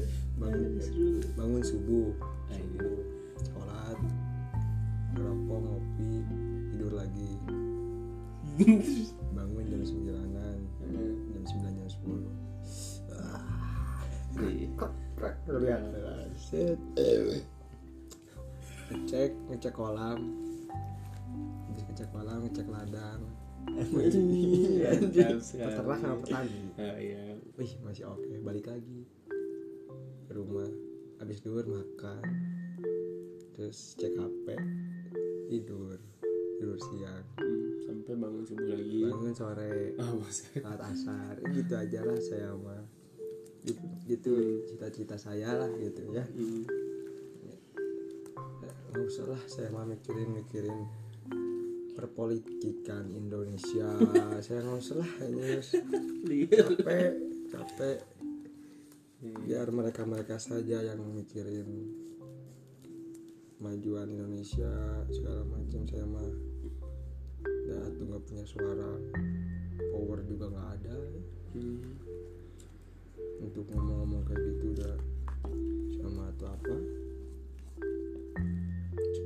Bangun 0.41 0.73
bangun 1.37 1.63
subuh. 1.63 2.11
Ayo. 2.51 2.89
sholat 3.45 3.99
ngerokok 5.13 5.59
ngopi 5.61 6.11
tidur 6.73 6.93
lagi. 6.97 7.31
Bangun 9.37 9.65
jam 9.69 9.83
sembilanan 9.85 10.57
jam 11.37 11.45
sembilan 11.45 11.73
jam 11.77 11.89
sepuluh. 11.89 12.33
Iya. 14.41 15.77
set. 16.41 16.79
Ngecek 18.91 19.31
ngecek 19.53 19.73
kolam 19.77 20.50
ngecek 22.11 22.19
kolam 22.19 22.39
ngecek 22.43 22.69
ladang. 22.69 23.21
Sekali. 25.47 25.69
peternak 25.69 25.99
sama 26.01 26.17
petani. 26.25 26.63
Ah, 26.81 26.97
iya. 26.99 27.39
wih 27.55 27.73
masih 27.87 28.05
oke. 28.11 28.35
Balik 28.43 28.67
lagi 28.67 29.07
ke 30.27 30.33
rumah. 30.35 30.71
Habis 31.23 31.39
duhur 31.45 31.69
makan. 31.69 32.25
Terus 33.55 33.95
cek 33.95 34.17
hp 34.17 34.47
tidur. 35.53 35.99
Tidur 36.59 36.79
siang. 36.81 37.25
Hmm, 37.39 37.69
sampai 37.85 38.15
bangun 38.17 38.45
subuh 38.49 38.67
lagi. 38.67 39.01
Bangun 39.07 39.35
sore. 39.37 39.95
Ah 40.01 40.13
saat 40.33 40.81
asar. 40.81 41.35
Gitu 41.53 41.73
aja 41.77 42.01
lah 42.03 42.19
saya 42.19 42.51
mah 42.57 42.83
gitu, 43.61 43.85
gitu 44.09 44.33
cita-cita 44.73 45.21
saya 45.21 45.53
lah 45.53 45.71
gitu 45.79 46.03
ya. 46.11 46.25
Hmm. 46.25 46.65
nggak 48.91 49.07
usah 49.07 49.23
lah 49.31 49.39
saya 49.47 49.71
mah 49.71 49.87
mikirin 49.87 50.35
mikirin 50.35 50.91
perpolitikan 52.01 53.13
Indonesia. 53.13 53.93
Saya 54.45 54.65
nggak 54.65 54.81
usah 54.81 54.97
lah 55.05 55.13
ini 55.29 56.49
capek 56.49 57.13
capek. 57.53 57.99
Biar 59.21 59.69
mereka 59.69 60.09
mereka 60.09 60.41
saja 60.41 60.81
yang 60.81 61.05
mikirin 61.13 61.69
majuan 63.61 64.09
Indonesia 64.09 65.05
segala 65.13 65.45
macam. 65.45 65.85
Saya 65.85 66.09
mah 66.09 66.31
dah 67.69 67.85
tuh 67.93 68.05
nggak 68.09 68.25
punya 68.25 68.45
suara. 68.49 68.97
Power 69.93 70.25
juga 70.25 70.49
nggak 70.49 70.71
ada. 70.81 70.97
Hmm. 71.51 71.83
untuk 73.43 73.67
ngomong-ngomong 73.75 74.23
kayak 74.23 74.39
gitu 74.39 74.71
udah 74.71 74.95
sama 75.99 76.31
atau 76.31 76.47
apa 76.47 76.77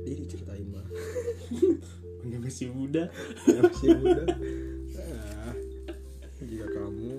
jadi 0.01 0.13
diceritain 0.25 0.65
mah 0.73 0.87
Udah 2.25 2.39
masih 2.41 2.67
muda. 2.73 3.03
ya 3.45 3.59
masih 3.61 3.89
muda 4.01 4.23
ah, 4.97 5.53
jika 6.41 6.67
kamu 6.73 7.13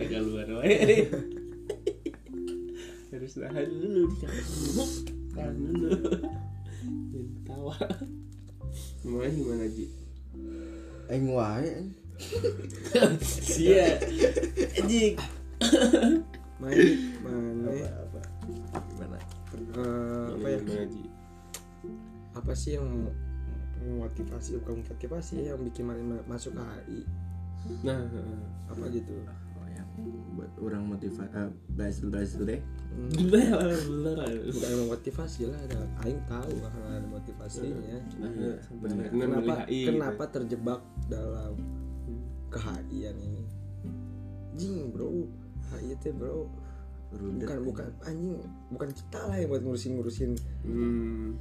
Agak 0.00 0.20
luar 0.24 0.48
wae. 0.62 1.04
Harus 3.12 3.32
tahan 3.36 3.68
dulu 3.68 4.02
Tahan 5.36 5.54
dulu. 5.58 5.88
Jangan 7.12 7.28
tawa. 7.44 7.76
Gimana 9.04 9.28
gimana 9.28 9.64
Ji? 9.68 9.86
Aing 11.12 11.28
wae. 11.28 11.92
Sia. 13.20 14.00
Ji. 14.88 15.18
main 16.56 16.78
mana 17.20 17.68
Apa? 17.84 18.20
Gimana? 18.88 19.18
eh, 19.76 20.26
apa 20.32 20.46
ya 20.48 20.58
Gimana 20.64 20.84
Ji? 20.88 21.02
Apa 22.36 22.52
sih 22.52 22.76
yang 22.76 23.08
memotivasi 23.78 24.60
bukan 24.60 24.84
motivasi 24.84 25.34
yang 25.42 25.60
bikin 25.60 25.84
masuk 26.24 26.52
ke 26.52 26.62
HI 26.62 27.00
Nah, 27.82 27.98
apa 28.68 28.84
gitu 28.88 29.16
Oh, 29.56 29.66
yang 29.66 29.88
buat 30.32 30.52
orang 30.60 30.86
motivasi 30.86 31.26
uh, 31.32 31.48
bahas 31.72 31.98
bahas 32.04 32.30
dulu 32.32 32.44
deh. 32.46 32.60
Hmm, 32.86 33.10
bener 33.32 33.56
bener. 33.82 34.16
bukan 34.46 34.70
memotivasi 34.86 35.48
lah 35.48 35.58
ada 35.58 35.78
Aing 36.00 36.20
tahu 36.26 36.52
ada 36.62 37.08
motivasinya 37.08 37.98
Nah, 38.16 38.30
benar. 38.78 39.08
kenapa 39.10 39.54
HI. 39.66 39.80
kenapa 39.88 40.24
terjebak 40.30 40.80
dalam 41.08 41.56
kehakian 42.48 43.16
ini 43.16 43.42
jing 44.54 44.88
bro 44.90 45.26
HI 45.72 45.92
itu 45.92 46.12
bro 46.12 46.46
Rudet. 47.08 47.46
bukan 47.46 47.58
bukan 47.64 47.88
anjing 48.02 48.34
bukan 48.68 48.88
kita 48.90 49.20
lah 49.24 49.36
yang 49.36 49.48
buat 49.48 49.62
ngurusin 49.62 49.92
ngurusin 49.94 50.30
Hmm. 50.62 51.34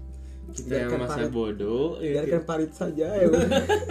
Kita 0.47 0.73
yang 0.77 0.91
masa 0.95 1.15
parit- 1.17 1.31
bodoh 1.31 1.97
ya. 1.97 2.11
biarkan 2.19 2.41
parit 2.43 2.71
saja 2.71 3.07
ya 3.11 3.27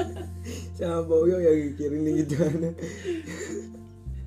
sama 0.77 1.01
Boyo 1.03 1.37
yang 1.37 1.73
kirim 1.73 2.03
gitu 2.17 2.35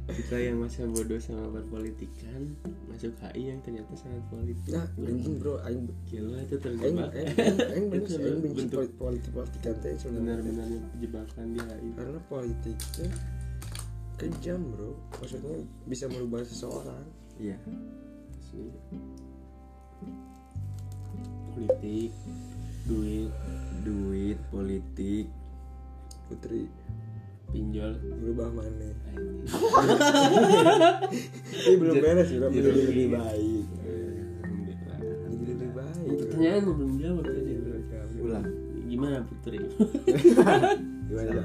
kita 0.08 0.38
yang 0.40 0.58
masa 0.58 0.88
bodoh 0.88 1.18
sama 1.18 1.52
berpolitikan 1.52 2.56
masuk 2.88 3.12
HI 3.22 3.52
yang 3.52 3.60
ternyata 3.60 3.92
sangat 3.94 4.24
politik. 4.28 4.72
nah 4.72 4.88
anjing 4.98 5.36
bro 5.38 5.60
Aing 5.62 5.84
Gila 6.06 6.40
itu 6.42 6.56
terjebak. 6.58 7.12
Aing 7.68 7.86
bener 7.92 8.08
sih 8.08 8.18
Aing 8.18 8.40
benci 8.42 8.66
politik 8.94 9.30
politikan 9.30 9.76
teh 9.78 9.94
sebenarnya 9.94 10.42
Benar-benar 10.42 10.68
jebakan 10.98 11.46
di 11.50 11.60
HI. 11.60 11.90
karena 11.94 12.20
politiknya 12.26 13.10
kejam 14.16 14.62
bro 14.70 14.92
maksudnya 15.14 15.58
bisa 15.86 16.06
merubah 16.08 16.42
seseorang 16.42 17.06
Iya. 17.38 17.60
Asli. 18.34 18.66
Politik, 21.58 22.14
duit, 22.86 23.34
Duit, 23.82 24.38
politik. 24.54 25.26
putri. 26.30 26.70
Pinjol. 27.50 27.98
berubah 27.98 28.54
mana? 28.54 28.94
Ini 31.50 31.76
belum 31.82 31.96
beres 31.98 32.30
bro. 32.30 32.54
Jadi- 32.54 32.62
lebih 32.62 33.08
baik. 33.10 33.66
menjadi 35.26 35.50
lebih 35.50 35.72
baik. 35.74 36.14
Pertanyaan 36.30 36.62
lu 36.62 36.72
belum 36.78 36.94
jawab 37.02 37.26
tadi. 37.26 37.54
Ulang. 38.22 38.46
Gimana 38.86 39.18
Putri? 39.26 39.58
gimana 41.10 41.42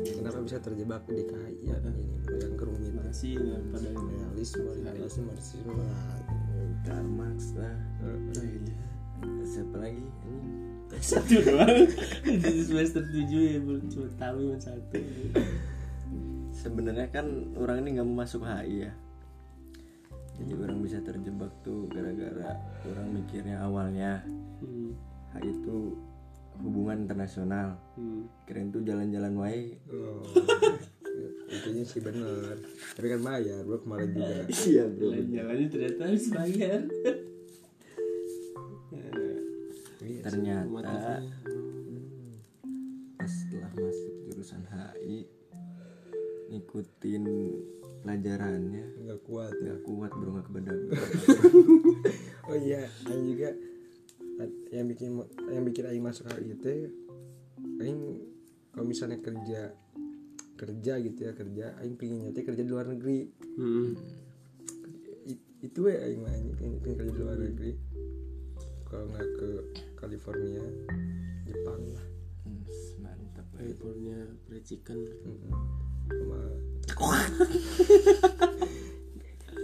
kenapa 0.00 0.38
bisa 0.42 0.58
terjebak 0.58 1.06
di 1.06 1.22
kajian 1.30 1.78
ini? 1.94 2.04
Yang 2.42 2.54
kerumit. 2.58 2.92
Masih 2.98 3.38
pada 3.70 3.86
ini. 3.86 4.18
realisme 4.18 4.66
realisme 4.82 5.22
marxisme 5.30 5.78
Karl 6.82 7.06
Marx 7.06 7.54
lah. 7.54 7.76
Oh, 8.00 8.16
iya. 8.40 8.76
Siapa 9.44 9.76
lagi? 9.76 10.00
Ini 10.00 10.98
Satu 11.10 11.34
doang. 11.38 11.86
Di 12.24 12.60
semester 12.60 13.02
tujuh 13.06 13.40
ya 13.46 13.58
baru 13.60 13.80
cuma 13.86 14.08
tahu 14.16 14.36
cuma 14.42 14.58
satu. 14.58 14.98
sebenarnya 16.50 17.08
kan 17.08 17.24
orang 17.56 17.80
ini 17.80 17.96
nggak 17.96 18.04
mau 18.04 18.20
masuk 18.20 18.44
HI 18.44 18.84
ya 18.84 18.92
jadi 20.36 20.52
orang 20.60 20.80
bisa 20.80 21.00
terjebak 21.00 21.48
tuh 21.62 21.88
gara-gara 21.88 22.52
orang 22.84 23.08
mikirnya 23.14 23.60
awalnya 23.60 24.20
Hmm. 24.60 24.92
HI 25.32 25.56
itu 25.56 25.96
hubungan 26.60 27.08
internasional 27.08 27.80
Hmm. 27.96 28.28
keren 28.44 28.68
tuh 28.68 28.84
jalan-jalan 28.84 29.32
wae 29.38 29.72
oh, 29.88 30.20
intinya 31.50 31.84
sih 31.84 32.00
bener. 32.00 32.56
Tapi 32.94 33.06
kan 33.10 33.20
bayar 33.26 33.60
bro 33.66 33.78
kemarin 33.82 34.08
juga? 34.14 34.34
Iya 34.70 34.84
Jalan-jalannya 34.86 35.66
ternyata 35.68 36.02
harus 36.06 36.26
bayar. 36.30 36.80
Iya, 40.00 40.20
ternyata 40.24 41.20
pas 43.20 43.28
setelah 43.28 43.70
masuk 43.76 44.14
jurusan 44.30 44.62
HI 44.64 45.18
ngikutin 46.50 47.24
pelajarannya. 48.00 48.84
Nggak 49.04 49.20
kuat 49.28 49.54
ya? 49.60 49.74
Nggak 49.76 49.82
kuat 49.84 50.10
bro 50.14 50.30
nggak 50.38 50.46
kebedak. 50.48 50.78
Oh 52.50 52.58
iya 52.58 52.82
Aing 53.06 53.30
juga 53.30 53.54
yang 54.74 54.90
bikin 54.90 55.22
yang 55.54 55.62
bikin 55.62 55.86
Aing 55.86 56.02
masuk 56.02 56.26
hal 56.26 56.42
itu 56.42 56.90
Aing 57.78 58.26
kalau 58.74 58.82
misalnya 58.82 59.22
kerja 59.22 59.70
kerja 60.60 61.00
gitu 61.00 61.20
ya 61.24 61.32
kerja 61.32 61.72
Aing 61.80 61.96
pingin 61.96 62.28
nyata 62.28 62.44
kerja 62.44 62.60
di 62.60 62.68
luar 62.68 62.92
negeri. 62.92 63.32
Hmm. 63.56 63.96
I- 65.24 65.46
itu 65.64 65.80
ya 65.88 66.04
Aing 66.04 66.20
mah 66.20 66.36
pengen 66.60 66.76
kerja 67.00 67.12
di 67.16 67.20
luar 67.24 67.38
negeri. 67.40 67.72
Kalau 68.84 69.08
nggak 69.08 69.28
ke 69.40 69.48
California 69.96 70.60
Jepang 71.48 71.80
lah. 71.96 72.06
Hmm, 72.44 72.64
mantap 73.00 73.46
California 73.56 74.18
fried 74.44 74.64
chicken. 74.68 75.00
Mm-mm. 75.24 75.52
sama 76.10 76.40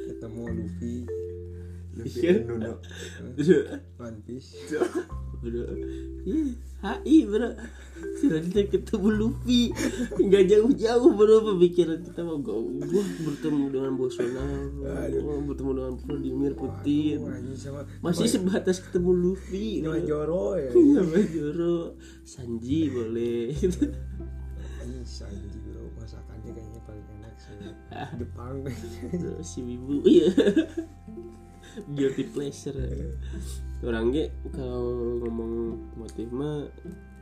ketemu 0.09 0.45
Luffy. 0.49 0.97
Iya. 1.97 2.45
Nuno 2.45 2.77
One 3.97 4.21
Piece 4.25 4.53
HI 6.85 7.17
bro. 7.25 7.51
Ternyata 8.17 8.61
ketemu 8.69 9.09
Luffy. 9.13 9.73
Nggak 10.17 10.45
jauh-jauh 10.53 11.11
bro 11.17 11.37
pemikiran 11.53 12.01
kita 12.05 12.21
mau 12.21 12.37
gua 12.41 12.61
gua 12.61 13.05
bertemu 13.25 13.65
dengan 13.73 13.93
Bolsonaro, 13.97 14.85
gua 15.21 15.37
bertemu 15.45 15.71
dengan 15.73 15.95
Vladimir 15.97 16.53
Putin. 16.53 17.19
Masih 18.05 18.29
sebatas 18.29 18.85
ketemu 18.85 19.11
Luffy. 19.13 19.81
sama 19.81 20.01
Joro 20.05 20.57
ya 20.57 20.71
Sama 20.73 21.21
Joro, 21.33 21.97
Sanji 22.25 22.93
boleh. 22.93 23.57
Sanji 25.07 25.59
bro 25.63 25.87
masakannya 25.99 26.51
kayaknya 26.51 26.81
paling 26.83 27.07
enak 27.19 27.35
sih 27.39 27.55
Jepang 28.19 28.57
Terus 29.11 29.47
si 29.47 29.61
Wibu, 29.63 30.03
iya. 30.03 30.31
Guilty 31.93 32.25
pleasure. 32.33 32.77
Orangnya 33.85 34.33
kalau 34.51 35.21
ngomong 35.21 35.77
motif 36.01 36.27
mah 36.33 36.65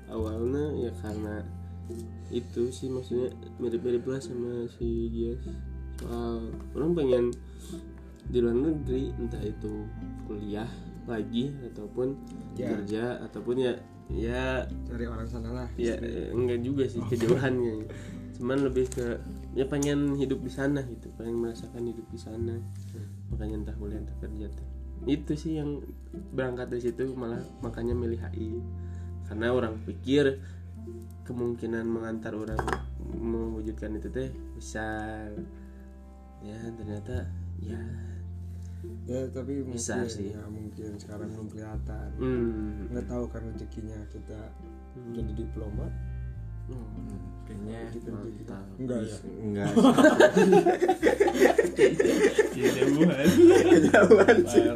awalnya 0.07 0.71
ya 0.79 0.91
karena 1.03 1.43
itu 2.31 2.71
sih 2.71 2.89
maksudnya 2.89 3.29
mirip-mirip 3.61 4.05
lah 4.07 4.21
sama 4.23 4.65
si 4.79 5.13
dia 5.13 5.37
soal 6.01 6.49
orang 6.73 6.91
pengen 6.97 7.25
di 8.25 8.41
luar 8.41 8.57
negeri 8.57 9.13
entah 9.21 9.43
itu 9.43 9.85
kuliah 10.25 10.69
lagi 11.05 11.53
ataupun 11.69 12.17
Ya. 12.55 12.71
kerja 12.73 13.19
ataupun 13.27 13.57
ya 13.61 13.73
ya 14.09 14.63
cari 14.87 15.05
orang 15.05 15.27
sana 15.29 15.51
lah 15.53 15.69
ya 15.75 15.99
eh, 15.99 16.31
enggak 16.33 16.63
juga 16.63 16.87
sih 16.87 17.03
kejauhannya 17.11 17.85
cuman 18.39 18.59
lebih 18.65 18.87
ke 18.89 19.19
ya 19.53 19.67
pengen 19.67 20.15
hidup 20.15 20.39
di 20.41 20.49
sana 20.49 20.81
gitu 20.87 21.11
pengen 21.19 21.43
merasakan 21.43 21.91
hidup 21.91 22.07
di 22.09 22.19
sana 22.19 22.55
makanya 23.29 23.55
entah 23.63 23.77
kuliah 23.77 23.99
entah 23.99 24.17
kerja 24.19 24.47
teh. 24.49 24.69
itu 25.05 25.33
sih 25.35 25.59
yang 25.59 25.83
berangkat 26.31 26.71
dari 26.71 26.83
situ 26.83 27.13
malah 27.13 27.41
makanya 27.61 27.93
milih 27.93 28.21
HI 28.31 28.61
karena 29.25 29.51
orang 29.51 29.75
pikir 29.83 30.39
kemungkinan 31.25 31.85
mengantar 31.85 32.33
orang 32.33 32.61
mewujudkan 33.11 33.97
itu 33.97 34.09
teh 34.09 34.29
besar 34.55 35.33
ya 36.41 36.57
ternyata 36.77 37.25
ya 37.59 37.81
ya 39.09 39.25
tapi 39.33 39.65
Bisa 39.65 39.97
mungkin 39.97 40.13
sih. 40.13 40.29
ya 40.37 40.45
mungkin 40.45 40.91
sekarang 41.01 41.33
belum 41.33 41.49
kelihatan 41.49 42.09
hmm, 42.21 42.93
nggak 42.93 43.07
tahu 43.09 43.25
kan 43.29 43.43
rezekinya 43.49 43.97
kita 44.13 44.41
Hmm. 44.95 45.11
jadi 45.11 45.43
diplomat 45.43 45.91
hmm, 46.69 47.17
kayaknya 47.45 47.79
gitu 47.93 48.11
kita 48.41 48.57
mantap. 48.57 48.81
enggak 48.81 49.01
ya. 49.05 49.17
Enggak. 49.45 49.69
Kejauhan. 52.55 53.27
Kejauhan 53.69 54.37
sih. 54.49 54.65
Ya 54.65 54.73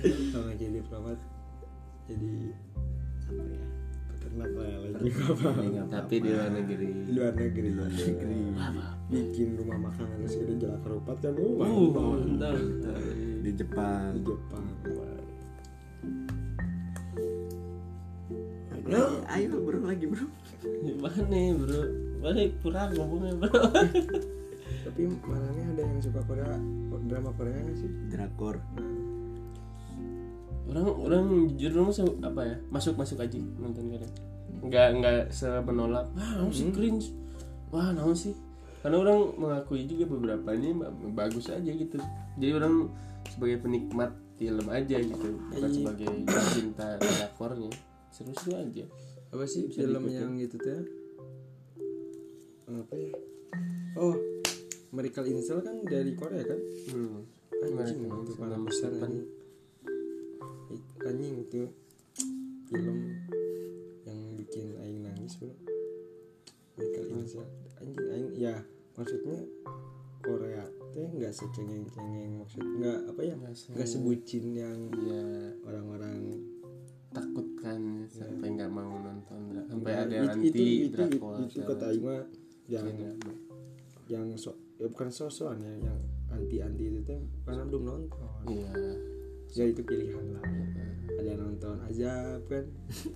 nggak 0.00 0.56
jadi 0.56 0.80
diplomat 0.80 1.18
jadi 2.08 2.56
apa 3.30 3.44
ternak 4.18 4.50
lele 4.56 4.88
juga 5.04 5.24
pak 5.36 5.52
Ini 5.60 5.68
nggak 5.76 5.88
tapi 5.92 6.14
di 6.24 6.30
luar 6.32 6.50
negeri. 6.50 6.88
Di 6.88 7.12
luar 7.12 7.32
negeri 7.36 7.68
ya 7.68 7.86
negeri. 7.86 8.40
Bikin 9.10 9.48
rumah 9.60 9.78
makan 9.90 10.06
segede 10.24 10.54
jalan 10.56 10.80
kerupat 10.80 11.16
kan? 11.20 11.34
Uh, 11.36 11.60
uh 11.60 12.16
di 13.44 13.50
Jepang. 13.52 14.16
Di 14.16 14.20
Jepang 14.24 14.64
bro 18.90 19.06
ayo 19.30 19.54
bro 19.62 19.78
lagi 19.86 20.04
bro. 20.10 20.26
Gimana 20.82 21.20
nih 21.30 21.54
bro? 21.54 21.80
Balik 22.20 22.50
kurang 22.60 22.90
ngomongnya 22.98 23.32
bro. 23.38 23.60
Tapi 24.84 25.00
malahnya 25.22 25.64
ada 25.70 25.82
yang 25.86 26.00
suka 26.02 26.20
Korea 26.26 26.58
drama 27.06 27.30
Korea 27.38 27.54
nggak 27.54 27.76
sih? 27.78 27.90
Drakor. 28.10 28.56
Orang 30.70 30.86
orang 31.02 31.26
jujur 31.54 31.82
orang 31.82 31.94
apa 32.22 32.40
ya? 32.46 32.56
Masuk 32.70 32.94
masuk 32.98 33.18
aja 33.18 33.38
nonton 33.58 33.90
kadang 33.90 34.12
nggak 34.60 34.88
nggak 35.00 35.18
semenolak 35.32 36.04
wah 36.12 36.30
naon 36.36 36.52
sih 36.52 36.68
cringe. 36.68 37.14
Wah 37.70 37.94
naon 37.94 38.12
sih? 38.12 38.34
Karena 38.82 38.96
orang 38.98 39.18
mengakui 39.36 39.84
juga 39.84 40.08
beberapa 40.08 40.52
ini 40.52 40.72
ba- 40.74 40.92
bagus 41.14 41.48
aja 41.48 41.70
gitu. 41.70 41.96
Jadi 42.36 42.52
orang 42.52 42.90
sebagai 43.28 43.62
penikmat 43.62 44.10
film 44.40 44.66
aja 44.72 44.96
gitu 44.96 45.36
bukan 45.52 45.68
Iya. 45.68 45.76
sebagai 45.76 46.06
pecinta 46.24 46.86
drakornya 46.96 47.68
seru-seru 48.10 48.52
aja. 48.56 48.84
Apa 49.30 49.44
sih 49.44 49.64
Bisa 49.64 49.82
film 49.82 50.02
diikutin. 50.04 50.18
yang 50.18 50.32
gitu 50.36 50.56
tuh 50.56 50.82
apa 52.68 52.94
ya? 52.94 53.12
Oh 53.96 54.14
Miracle 54.90 55.26
in 55.26 55.38
Cell 55.40 55.60
kan 55.60 55.82
dari 55.82 56.12
Korea 56.12 56.42
kan? 56.42 56.60
Hmm. 56.88 57.22
anjing 57.60 58.00
in 58.00 58.12
itu 58.16 58.32
para 58.34 58.56
besar 58.56 58.90
anjing. 58.96 59.26
It- 60.68 60.90
anjing 61.00 61.34
itu 61.40 61.62
film 62.66 62.98
yang 64.04 64.18
bikin 64.34 64.66
aing 64.76 65.00
nangis 65.00 65.36
bro. 65.36 65.50
Miracle 66.74 67.06
in 67.12 67.24
Cell. 67.24 67.46
Anjing 67.78 68.06
aing 68.08 68.28
ya 68.34 68.54
maksudnya 68.94 69.38
Korea 70.20 70.64
teh 70.90 71.06
nggak 71.08 71.32
secengeng-cengeng 71.32 72.38
maksud 72.38 72.60
nggak 72.60 72.98
apa 73.08 73.20
ya 73.22 73.34
Nggak 73.34 73.54
se- 73.54 73.70
nggak 73.70 73.88
sebucin 73.88 74.44
yang 74.52 74.78
ya 75.00 75.24
orang-orang 75.64 76.18
takut 77.10 77.46
kan 77.58 78.06
sampai 78.06 78.48
nggak 78.54 78.70
mau 78.70 78.94
nonton 78.94 79.40
sampai 79.66 79.90
Ya, 79.90 79.98
ada 80.06 80.14
yang 80.14 80.30
anti 80.30 80.48
itu 80.48 80.62
itu, 80.62 80.94
drakor 80.94 81.34
itu, 81.42 81.58
itu 81.58 81.60
kata 81.66 81.86
mah 81.98 82.22
yang 82.70 82.86
Iya, 82.86 83.10
yang 84.10 84.26
so, 84.34 84.58
ya 84.78 84.86
bukan 84.90 85.10
sosokan 85.10 85.62
ya 85.62 85.90
yang 85.90 86.00
anti 86.30 86.56
anti 86.62 86.84
itu 86.86 86.98
teh 87.06 87.18
karena 87.46 87.62
belum 87.66 87.82
nonton? 87.86 88.42
Iya. 88.46 88.74
Ya 89.50 89.64
itu 89.66 89.82
pilihan 89.82 90.34
lah. 90.34 90.46
Ada 91.18 91.28
yang 91.34 91.40
nonton 91.42 91.76
aja 91.86 92.38
kan? 92.46 92.64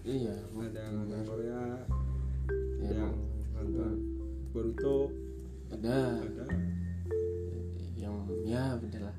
Iya. 0.03 0.35
Ada 0.51 0.79
yang 0.83 0.95
nonton 0.99 1.19
Korea. 1.27 1.63
Ya, 2.83 2.91
ada 2.91 2.95
yang 2.95 3.15
nonton 3.55 3.95
Boruto. 4.51 5.11
Ada. 5.71 6.23
Ada. 6.27 6.47
Yang 7.99 8.15
ya 8.47 8.63
udah 8.79 9.01
lah. 9.03 9.17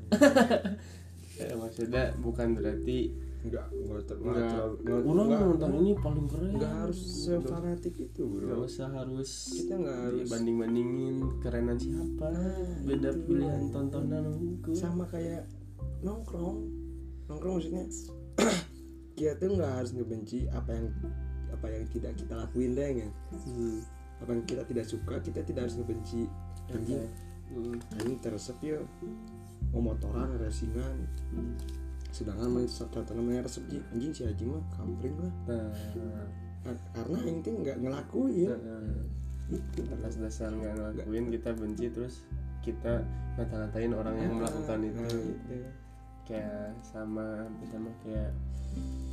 Ya, 1.40 1.56
maksudnya 1.64 2.04
bukan 2.20 2.56
berarti 2.56 3.16
enggak 3.46 3.68
enggak 3.70 4.02
ter- 4.10 4.18
enggak 4.18 4.34
nggak. 4.34 4.50
terlalu 4.50 4.76
enggak, 4.82 5.00
orang 5.06 5.26
enggak, 5.26 5.42
nonton 5.46 5.72
ini 5.78 5.92
paling 6.02 6.26
keren. 6.28 6.50
enggak 6.58 6.74
harus 6.82 7.00
sefanatik 7.00 7.96
itu 8.02 8.22
bro. 8.26 8.66
Usah 8.66 8.90
harus 8.90 9.32
kita 9.54 9.74
enggak 9.78 9.98
harus 10.10 10.28
banding 10.34 10.58
bandingin 10.58 11.18
kerenan 11.46 11.78
siapa. 11.78 12.30
Beda 12.82 13.10
pilihan 13.14 13.64
tontonan 13.70 14.26
itu 14.42 14.72
sama 14.74 15.06
kayak 15.14 15.46
nongkrong. 16.02 16.58
Nongkrong 17.30 17.54
maksudnya 17.62 17.86
kita 19.18 19.32
tuh 19.38 19.56
nggak 19.56 19.72
harus 19.80 19.92
ngebenci 19.94 20.50
apa 20.50 20.70
yang 20.74 20.88
apa 21.54 21.66
yang 21.72 21.84
tidak 21.88 22.14
kita 22.20 22.34
lakuin 22.36 22.76
deh 22.76 22.90
kan 23.00 23.12
hmm. 23.32 23.80
apa 24.20 24.30
yang 24.36 24.44
kita 24.44 24.64
tidak 24.68 24.86
suka 24.90 25.16
kita 25.22 25.40
tidak 25.46 25.70
harus 25.70 25.78
ngebenci. 25.78 26.28
Anjing. 26.74 27.06
Hmm. 27.46 27.78
anjing 28.02 28.18
teresep 28.26 28.58
ya 28.66 28.82
mau 29.70 29.94
motoran 29.94 30.34
racingan 30.42 31.06
sedangkan 32.16 32.48
main 32.48 32.68
contohnya 32.72 33.20
main 33.20 33.44
resep 33.44 33.64
Ji. 33.68 33.84
anjing 33.92 34.12
si 34.16 34.22
Haji 34.24 34.44
mah 34.48 34.64
kampring 34.72 35.16
lah. 35.20 35.34
Nah, 35.52 35.68
Ka- 36.64 36.84
karena 36.96 37.18
aing 37.22 37.40
teh 37.44 37.52
nggak 37.52 37.78
ngelakuin. 37.78 38.50
Nah, 38.56 39.04
itu 39.52 39.80
atas 39.92 40.16
dasar 40.18 40.50
nggak 40.50 40.74
ngelakuin 40.74 41.26
kita 41.30 41.50
benci 41.54 41.86
terus 41.92 42.24
kita 42.64 43.04
ngata-ngatain 43.36 43.92
orang 43.92 44.16
yang 44.18 44.34
melakukan 44.40 44.80
itu 44.82 44.98
Nah, 44.98 45.12
itu. 45.12 45.58
kayak 46.26 46.74
sama 46.82 47.46
sama 47.70 47.92
kayak 48.02 48.32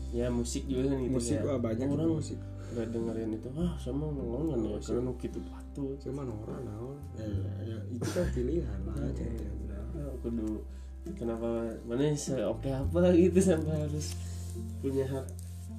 ya 0.09 0.33
musik 0.33 0.65
juga 0.65 0.89
kan 0.89 0.99
gitu 1.03 1.13
musik 1.13 1.37
wah 1.45 1.61
banyak 1.61 1.85
orang 1.85 2.09
itu 2.09 2.17
musik. 2.17 2.39
nggak 2.73 2.87
dengerin 2.89 3.31
itu 3.37 3.49
ah 3.53 3.73
sama 3.77 4.05
ngelongan 4.09 4.59
ya 4.65 4.77
karena 4.81 5.13
gitu 5.21 5.39
patut 5.45 5.97
cuma 6.01 6.23
orang 6.25 6.63
naon? 6.65 6.97
Ya, 7.21 7.25
ya, 7.29 7.53
ya, 7.69 7.79
itu 7.93 8.09
kan 8.09 8.27
pilihan 8.33 8.79
lah 8.89 8.97
gitu. 9.13 9.45
Ah, 9.93 10.13
kudu 10.25 10.65
kenapa 11.19 11.75
mana 11.87 12.15
se 12.15 12.39
oke 12.47 12.71
apa 12.71 13.11
gitu 13.15 13.39
sampai 13.43 13.75
harus 13.75 14.15
punya 14.79 15.03
hak 15.09 15.27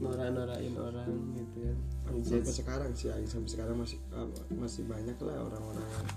nora-norain 0.03 0.75
orang 0.75 1.09
gitu 1.37 1.57
ya 1.63 1.73
sampai 2.23 2.53
sekarang 2.53 2.91
sih 2.91 3.07
Aing 3.07 3.29
sampai 3.29 3.49
sekarang 3.49 3.75
masih 3.79 3.99
ah, 4.11 4.27
masih 4.51 4.83
banyak 4.83 5.15
lah 5.23 5.47
orang-orang 5.47 5.87
yang 5.87 6.07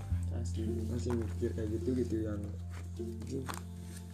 asli. 0.43 0.67
masih 0.91 1.15
mikir 1.15 1.51
kayak 1.55 1.69
gitu 1.79 1.89
gitu 2.03 2.15
yang 2.27 2.41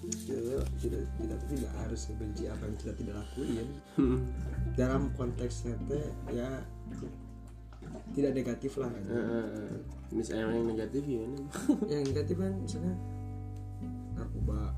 kita 0.03 0.59
tidak 0.83 1.03
kita 1.15 1.33
tuh 1.39 1.47
tidak 1.55 1.71
harus 1.79 2.01
benci 2.19 2.43
apa 2.51 2.63
yang 2.67 2.75
kita 2.75 2.91
tidak 2.99 3.15
lakuin. 3.23 3.67
Dalam 4.79 5.15
konteksnya 5.15 5.79
teh 5.87 6.07
ya 6.35 6.59
tidak 8.11 8.31
negatif 8.35 8.79
lah 8.79 8.89
kan 8.89 9.03
misalnya 10.13 10.55
yang 10.55 10.67
negatif 10.71 11.01
gimana 11.03 11.37
yang 11.89 12.03
negatif 12.05 12.35
kan 12.37 12.53
misalnya 12.61 12.95
narkoba. 14.13 14.71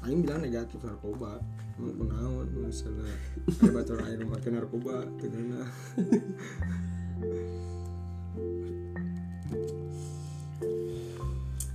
Aing 0.00 0.24
bilang 0.24 0.40
negatif 0.40 0.80
narkoba 0.80 1.38
mau 1.80 1.92
kenaon 1.96 2.48
misalnya 2.60 3.08
kayak 3.56 3.72
batur 3.72 4.00
aing 4.04 4.28
makan 4.28 4.52
narkoba 4.52 5.04
tegana 5.16 5.64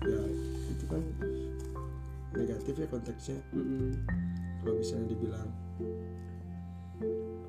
ya 0.06 0.22
itu 0.70 0.86
kan 0.86 1.02
negatif 2.36 2.74
ya 2.78 2.88
konteksnya 2.90 3.38
Mm-mm. 3.54 3.94
kalau 4.62 4.76
misalnya 4.78 5.08
dibilang 5.10 5.50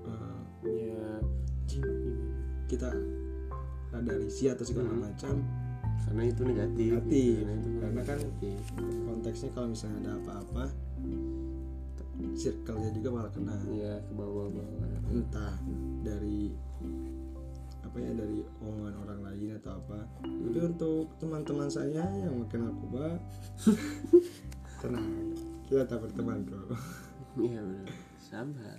eh, 0.06 0.40
ya 0.64 1.08
kita 2.66 2.88
ada 3.92 4.12
risih 4.16 4.52
atau 4.52 4.64
segala 4.64 4.92
Hmm. 4.92 5.02
macam 5.08 5.34
karena 6.06 6.22
itu 6.24 6.40
negatif 6.42 6.90
Negatif. 6.94 7.34
Karena 7.36 7.52
itu 7.52 7.70
Karena 7.76 8.00
kan- 8.02 8.20
negatif. 8.20 8.58
konteksnya 9.04 9.48
kalau 9.50 9.68
misalnya 9.68 9.98
ada 10.00 10.12
apa-apa 10.16 10.64
circle-nya 12.32 12.90
juga 12.92 13.08
malah 13.12 13.30
kena. 13.30 13.56
Ya 13.68 14.00
ke 14.00 14.12
bawah-bawah. 14.12 14.88
Entah 15.08 15.54
dari 16.00 16.52
apa 17.82 17.96
ya 17.96 18.12
dari 18.12 18.38
omongan 18.58 18.94
orang 18.98 19.20
lain 19.22 19.56
atau 19.56 19.72
apa. 19.74 19.98
Tapi 20.20 20.58
untuk 20.58 21.10
teman-teman 21.18 21.68
saya 21.68 22.04
yang 22.14 22.34
makin 22.36 22.60
narkoba 22.64 23.18
tenang. 24.80 25.08
Kita 25.66 25.84
tak 25.84 25.98
berteman 26.00 26.40
bro. 26.42 26.62
Iya 27.36 27.60
benar. 27.60 27.88
Sabar 28.18 28.78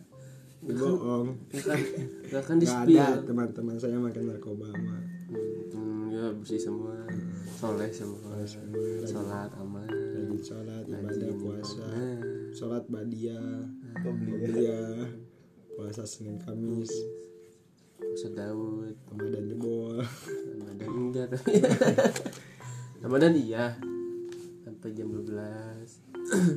bohong. 0.58 1.38
Kan 1.54 1.78
gak 2.28 2.44
kan 2.44 2.58
di 2.58 2.66
ada 2.66 3.22
teman-teman 3.22 3.78
saya 3.78 3.98
makin 3.98 4.26
narkoba 4.26 4.66
mah 4.74 5.02
dia 5.30 5.77
bersih 6.36 6.60
semua. 6.60 6.96
Soleh 7.58 7.92
semua. 7.92 8.44
Sholat 9.08 9.52
aman. 9.60 9.88
Rajin 9.88 10.42
sholat 10.44 10.84
ibadah 10.88 11.34
puasa. 11.40 11.88
Ibadah. 11.88 12.18
sholat 12.52 12.84
badia. 12.92 13.42
Badia 14.04 14.82
puasa 15.78 16.04
senin 16.04 16.42
kamis. 16.42 16.92
Puasa 17.98 18.28
Daud. 18.34 18.96
Ramadan 19.14 19.44
jebol 19.50 19.98
Ramadan 20.62 20.90
enggak 20.90 21.28
tapi 21.34 21.58
Ramadan 23.04 23.34
iya. 23.38 23.66
Sampai 24.66 24.92
jam 24.94 25.10
12 25.10 26.08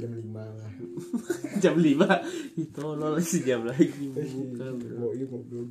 jam 0.03 0.11
lima 0.11 0.45
lah. 0.51 0.73
Jam 1.63 1.77
5 1.77 2.59
itu 2.59 2.73
tolol 2.75 3.21
sejam 3.23 3.63
lagi 3.69 3.87
buka 4.11 4.73
bro. 4.75 4.97
mau 4.99 5.11
ini 5.15 5.25
ngobrol 5.29 5.69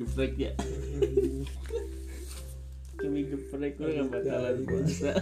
geprek 0.00 0.32
ya. 0.40 0.52
Mie 3.10 3.28
geprek 3.28 3.76
gue 3.76 3.96
gak 3.96 4.08
bakalan 4.08 4.56
puasa 4.64 5.12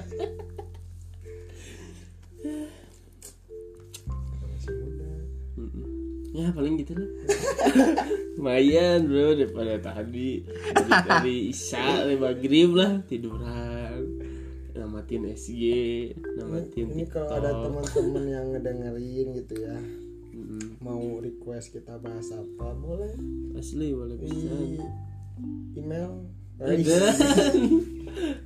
ya 6.38 6.54
paling 6.54 6.74
gitu 6.78 6.92
lah. 6.94 7.10
Lumayan 8.38 9.10
bro 9.10 9.34
daripada 9.34 9.74
tadi. 9.82 10.46
Dari, 10.46 10.90
dari 11.02 11.36
isya 11.50 12.06
dari 12.06 12.14
maghrib 12.14 12.70
lah 12.78 13.02
tiduran. 13.10 14.22
Namatin 14.78 15.34
SG 15.34 15.62
namatin 16.38 16.86
ini 16.94 17.04
kalau 17.10 17.34
ada 17.34 17.50
teman-teman 17.50 18.24
yang 18.30 18.46
ngedengerin 18.54 19.26
gitu 19.34 19.54
ya 19.58 19.74
Mm-mm. 20.48 20.80
mau 20.80 21.20
request 21.20 21.76
kita 21.76 22.00
bahas 22.00 22.32
apa 22.32 22.72
boleh? 22.72 23.12
Asli 23.52 23.92
boleh 23.92 24.16
bisa. 24.16 24.32
di 24.32 24.80
email? 25.76 26.24
Ada. 26.56 27.12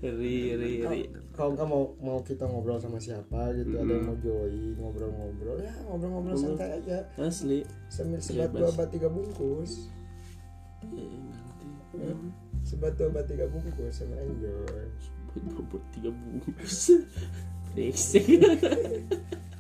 ri 0.18 0.36
ri 0.58 0.72
ri. 0.82 1.00
kalau 1.32 1.54
nggak 1.56 1.68
mau 1.70 1.94
mau 2.02 2.18
kita 2.20 2.44
ngobrol 2.44 2.82
sama 2.82 2.98
siapa 2.98 3.54
gitu? 3.54 3.78
Ada 3.78 3.92
yang 3.94 4.04
mau 4.10 4.18
join 4.18 4.74
ngobrol-ngobrol. 4.82 5.56
Ya 5.62 5.72
ngobrol-ngobrol 5.86 6.36
santai 6.36 6.82
aja. 6.82 7.06
Asli. 7.22 7.62
Sambil 7.86 8.18
sebat 8.18 8.50
Bebas. 8.50 8.58
dua 8.58 8.68
obat 8.74 8.88
tiga 8.90 9.08
bungkus. 9.08 9.88
Nanti. 10.82 11.06
Hmm. 11.94 12.34
sebat 12.66 12.98
dua 12.98 13.14
obat 13.14 13.30
tiga 13.30 13.46
bungkus 13.46 13.94
sama 13.94 14.18
enjoy 14.18 14.90
buat 15.32 15.44
bobot 15.54 15.82
tiga 15.94 16.10
bungkus. 16.10 16.90
Brengsek 17.72 18.28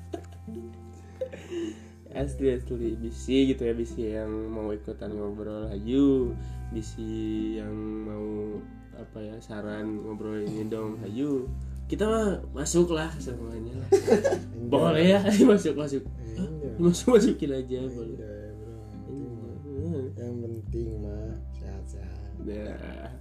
asli 2.14 2.52
asli 2.54 2.96
bisi 2.96 3.52
gitu 3.52 3.62
ya 3.64 3.74
bisi 3.74 4.02
yang 4.12 4.30
mau 4.52 4.70
ikutan 4.70 5.12
ngobrol 5.12 5.68
hayu 5.68 6.36
bisi 6.72 7.56
yang 7.60 7.74
mau 8.06 8.60
apa 8.96 9.18
ya 9.24 9.36
saran 9.40 10.00
ngobrol 10.04 10.40
ini 10.40 10.68
dong 10.68 11.00
hayu 11.00 11.48
kita 11.92 12.08
mah 12.08 12.40
masuk 12.56 12.96
lah 12.96 13.12
semuanya 13.20 13.76
lah. 13.76 13.88
Boleh 14.72 15.12
ya 15.12 15.20
masuk 15.52 15.76
masuk. 15.76 16.00
Enjoy 16.32 16.72
masuk 16.80 17.20
masukin 17.20 17.52
aja 17.52 17.84
boleh. 17.84 18.16
bro. 18.16 18.72
Penting 18.96 19.20
mah. 19.36 20.08
yang 20.16 20.34
penting 20.40 20.88
mah 21.04 21.36
sehat-sehat. 21.52 22.32
Nah, 22.48 23.12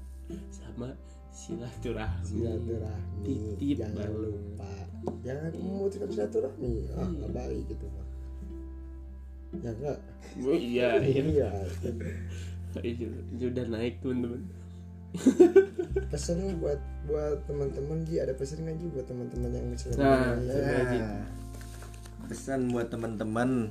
sama 0.48 0.96
silaturahmi. 1.36 2.24
Silaturahmi. 2.24 3.24
Titip 3.60 3.78
jangan 3.84 4.08
lupa. 4.16 4.72
Jangan 5.20 5.52
memutuskan 5.52 6.08
silaturahmi. 6.08 6.72
Ah 6.96 7.04
Iya. 7.04 7.12
nggak 7.12 7.32
baik 7.36 7.64
gitu 7.76 7.86
mah 7.92 8.01
ya 9.54 9.70
enggak. 9.70 9.98
Oh, 10.40 10.56
iya. 10.56 10.96
Iya. 11.04 11.50
Iya 12.80 13.46
udah 13.52 13.66
naik 13.68 14.00
teman-teman. 14.00 14.42
Pesan 16.08 16.40
lah 16.40 16.56
buat 16.56 16.80
buat 17.04 17.44
teman-teman 17.44 18.08
Ji. 18.08 18.24
Ada 18.24 18.32
pesan 18.32 18.64
nggak 18.64 18.76
Ji 18.80 18.88
buat 18.90 19.06
teman-teman 19.06 19.50
yang 19.52 19.68
misalnya 19.68 20.00
Nah, 20.00 20.40
ya, 20.40 21.08
pesan 22.26 22.72
buat 22.72 22.88
teman-teman 22.88 23.68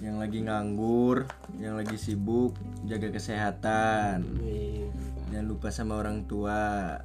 yang 0.00 0.16
lagi 0.16 0.42
nganggur, 0.42 1.28
yang 1.60 1.76
lagi 1.76 1.94
sibuk, 1.94 2.56
jaga 2.82 3.12
kesehatan. 3.12 4.24
Nih, 4.40 4.88
Jangan 5.30 5.46
lupa 5.46 5.68
sama 5.70 6.02
orang 6.02 6.26
tua. 6.26 6.98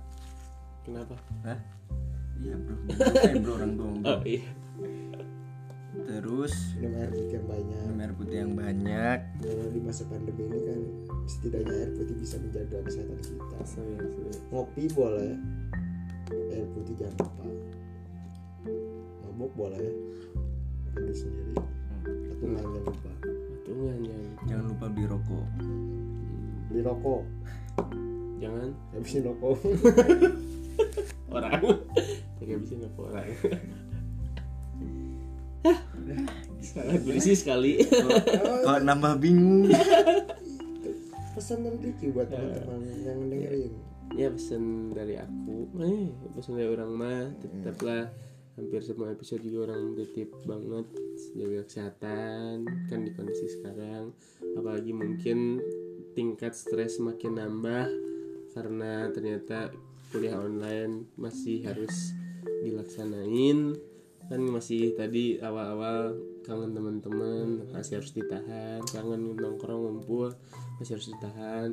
kenapa? 0.82 1.14
Hah? 1.44 1.60
Iya 2.36 2.56
bro, 2.58 2.76
Eh, 3.22 3.34
bro 3.38 3.52
orang 3.56 3.74
tua. 3.76 3.90
bro. 3.94 4.10
oh 4.10 4.20
iya 4.26 4.42
Terus 6.06 6.54
minum 6.78 7.02
air 7.02 7.10
putih 7.10 7.34
yang 7.42 7.48
banyak. 7.50 7.82
Minum 7.82 8.00
air 8.00 8.14
putih 8.14 8.38
yang 8.38 8.54
banyak. 8.54 9.20
karena 9.42 9.66
di 9.74 9.82
masa 9.82 10.04
pandemi 10.06 10.44
ini 10.46 10.60
kan 10.62 10.80
setidaknya 11.26 11.74
air 11.74 11.92
putih 11.98 12.16
bisa 12.22 12.36
menjaga 12.38 12.78
kesehatan 12.86 13.20
kita. 13.26 13.56
Asli. 13.58 13.94
ngopi 14.54 14.84
boleh. 14.94 15.34
Air 16.54 16.68
putih 16.78 16.94
jangan 17.02 17.16
lupa. 17.26 17.46
Mabuk 19.26 19.52
boleh. 19.58 19.90
Tapi 20.94 21.14
sendiri. 21.18 21.54
Patungan 22.06 22.62
jangan 22.62 22.84
lupa. 22.86 23.12
Patungan 23.26 23.98
yang 24.06 24.24
Jangan 24.46 24.66
lupa 24.70 24.86
beli 24.94 25.06
rokok. 25.10 25.48
beli 26.70 26.82
rokok. 26.86 27.24
Jangan. 28.38 28.70
Habisin 28.94 29.22
rokok. 29.26 29.58
Orang. 31.36 31.62
Bisa 32.46 32.78
apa 32.78 33.02
orang 33.10 33.28
berisi 37.06 37.34
sekali. 37.38 37.82
Kalau 38.66 38.80
nambah 38.82 39.14
bingung. 39.22 39.70
pesan 41.36 41.68
dari 41.68 41.78
Diki 41.84 42.16
buat 42.16 42.32
teman-teman 42.32 42.80
yang 43.04 43.20
dengerin. 43.28 43.74
Ya 44.16 44.32
pesan 44.32 44.96
dari 44.96 45.20
aku. 45.20 45.68
Eh 45.84 46.08
pesan 46.32 46.56
dari 46.56 46.72
orang 46.72 46.92
mah 46.96 47.36
tetaplah 47.44 48.08
hampir 48.56 48.80
semua 48.88 49.12
episode 49.12 49.44
juga 49.44 49.68
orang 49.68 50.00
titip 50.00 50.32
banget 50.48 50.88
jaga 51.36 51.60
kesehatan 51.68 52.64
kan 52.88 53.00
di 53.04 53.12
kondisi 53.12 53.52
sekarang. 53.60 54.16
Apalagi 54.56 54.96
mungkin 54.96 55.60
tingkat 56.16 56.56
stres 56.56 57.04
makin 57.04 57.36
nambah 57.36 57.92
karena 58.56 59.12
ternyata 59.12 59.76
kuliah 60.16 60.40
online 60.40 61.12
masih 61.20 61.68
harus 61.68 62.16
dilaksanain 62.64 63.76
kan 64.26 64.42
masih 64.42 64.98
tadi 64.98 65.38
awal-awal 65.38 66.18
kangen 66.42 66.74
teman-teman 66.74 67.70
masih 67.70 68.02
harus 68.02 68.14
ditahan 68.14 68.82
kangen 68.90 69.38
nongkrong 69.38 69.86
ngumpul 69.86 70.34
masih 70.82 70.98
harus 70.98 71.10
ditahan. 71.14 71.70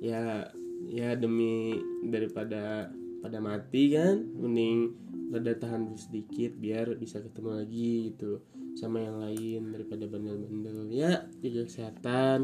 Ya 0.00 0.48
ya 0.88 1.12
demi 1.18 1.76
daripada 2.06 2.88
pada 3.20 3.38
mati 3.38 3.92
kan 3.92 4.22
mending 4.38 4.96
rada 5.30 5.54
tahan 5.54 5.94
sedikit 5.94 6.56
biar 6.56 6.96
bisa 6.96 7.20
ketemu 7.20 7.62
lagi 7.62 7.92
gitu 8.10 8.40
sama 8.78 9.02
yang 9.02 9.20
lain 9.20 9.74
daripada 9.74 10.08
bandel-bandel. 10.08 10.88
Ya 10.90 11.26
jaga 11.42 11.62
kesehatan. 11.68 12.38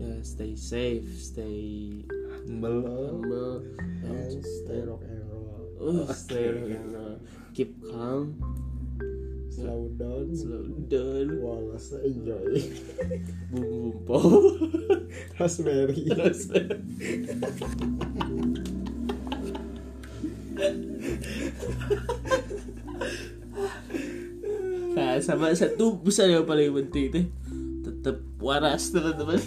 Ya 0.00 0.22
stay 0.24 0.56
safe 0.56 1.10
stay 1.18 2.00
Humble. 2.46 2.86
humble. 2.86 3.56
And 4.06 4.40
stay 4.40 4.80
rock 4.86 5.02
and 5.04 5.20
roll 5.28 5.35
oh, 5.80 6.06
roll. 6.06 7.20
keep 7.54 7.76
calm. 7.84 8.36
Slow 9.56 9.88
down. 9.96 10.36
Slow 10.36 10.68
down. 10.84 11.40
Wallace 11.40 11.96
enjoy. 12.04 12.60
Bum 13.48 13.64
bum 13.64 14.04
po 14.04 14.20
raspberry. 15.40 16.04
Terus 16.04 16.52
nah 24.96 25.20
sama 25.20 25.52
satu 25.52 26.00
besar 26.00 26.32
yang 26.32 26.48
paling 26.48 26.72
penting 26.72 27.12
teh 27.12 27.26
tetap 27.84 28.20
waras 28.40 28.92
teman-teman. 28.92 29.40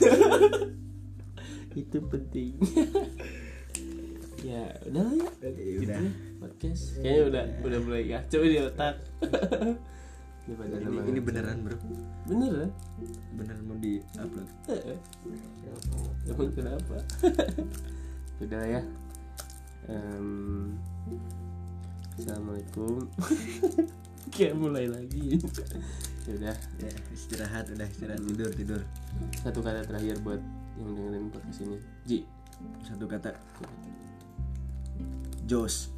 Itu 1.77 2.01
penting 2.09 2.57
ya 4.41 4.63
udah 4.85 5.01
lah 5.01 5.13
ya 5.13 5.29
Ya 5.39 5.49
gitu 5.51 5.81
udah. 5.83 5.99
ya, 5.99 6.11
podcast 6.37 6.81
kayaknya 6.97 7.21
udah 7.25 7.43
udah 7.61 7.79
mulai 7.83 8.03
kacau 8.07 8.41
di 8.41 8.57
otak 8.57 8.95
Ini, 10.49 10.81
nama 10.81 11.05
ini 11.05 11.21
beneran 11.21 11.61
bro. 11.61 11.77
bener 12.25 12.49
kan 12.57 12.71
Beneran 13.37 13.63
mau 13.69 13.77
di 13.77 14.01
upload. 14.17 14.49
Emang 16.25 16.49
kenapa? 16.49 16.95
Udah 18.41 18.57
lah 18.57 18.65
ya. 18.65 18.81
Em, 19.85 20.73
Assalamualaikum. 22.17 23.05
Kayak 24.33 24.57
mulai 24.57 24.89
lagi. 24.89 25.37
Udah 26.25 26.57
Ya 26.81 26.89
istirahat 27.13 27.69
udah 27.69 27.85
istirahat 27.85 28.17
tidur 28.25 28.49
tidur. 28.49 28.81
satu 29.45 29.61
kata 29.61 29.85
terakhir 29.85 30.17
buat 30.25 30.41
yang 30.77 30.97
dengerin 30.97 31.29
podcast 31.29 31.61
ini. 31.61 31.77
Ji. 32.09 32.19
Satu 32.81 33.05
kata. 33.05 33.37
Jos. 35.49 35.89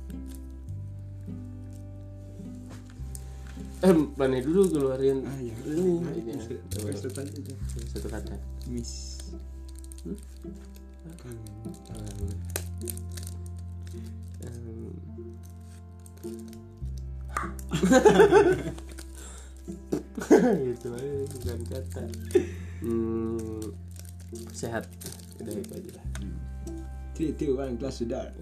Eh, 3.81 3.97
mana 4.15 4.39
dulu 4.39 4.71
keluarin 4.71 5.27
ah 5.27 5.39
ya 5.43 5.55
ini. 5.67 5.99
Nah, 5.99 6.15
ini. 6.15 6.31
tadi 7.11 7.31
aja. 7.35 7.53
Satu 7.91 8.07
kata. 8.07 8.39
miss 8.71 9.19
Hmm? 10.01 10.17
kangen 11.21 11.37
Em, 14.41 14.89
gitu 20.65 20.89
aja 20.93 21.25
bukan 21.29 21.59
kata 21.69 22.01
hmm, 22.81 23.61
sehat 24.53 24.89
udah 25.41 25.53
itu 25.53 25.73
aja 25.77 25.91
lah 26.01 26.05
Three, 27.21 27.37
two, 27.37 27.53
one, 27.53 27.77
kelas 27.77 28.01
sudah 28.01 28.33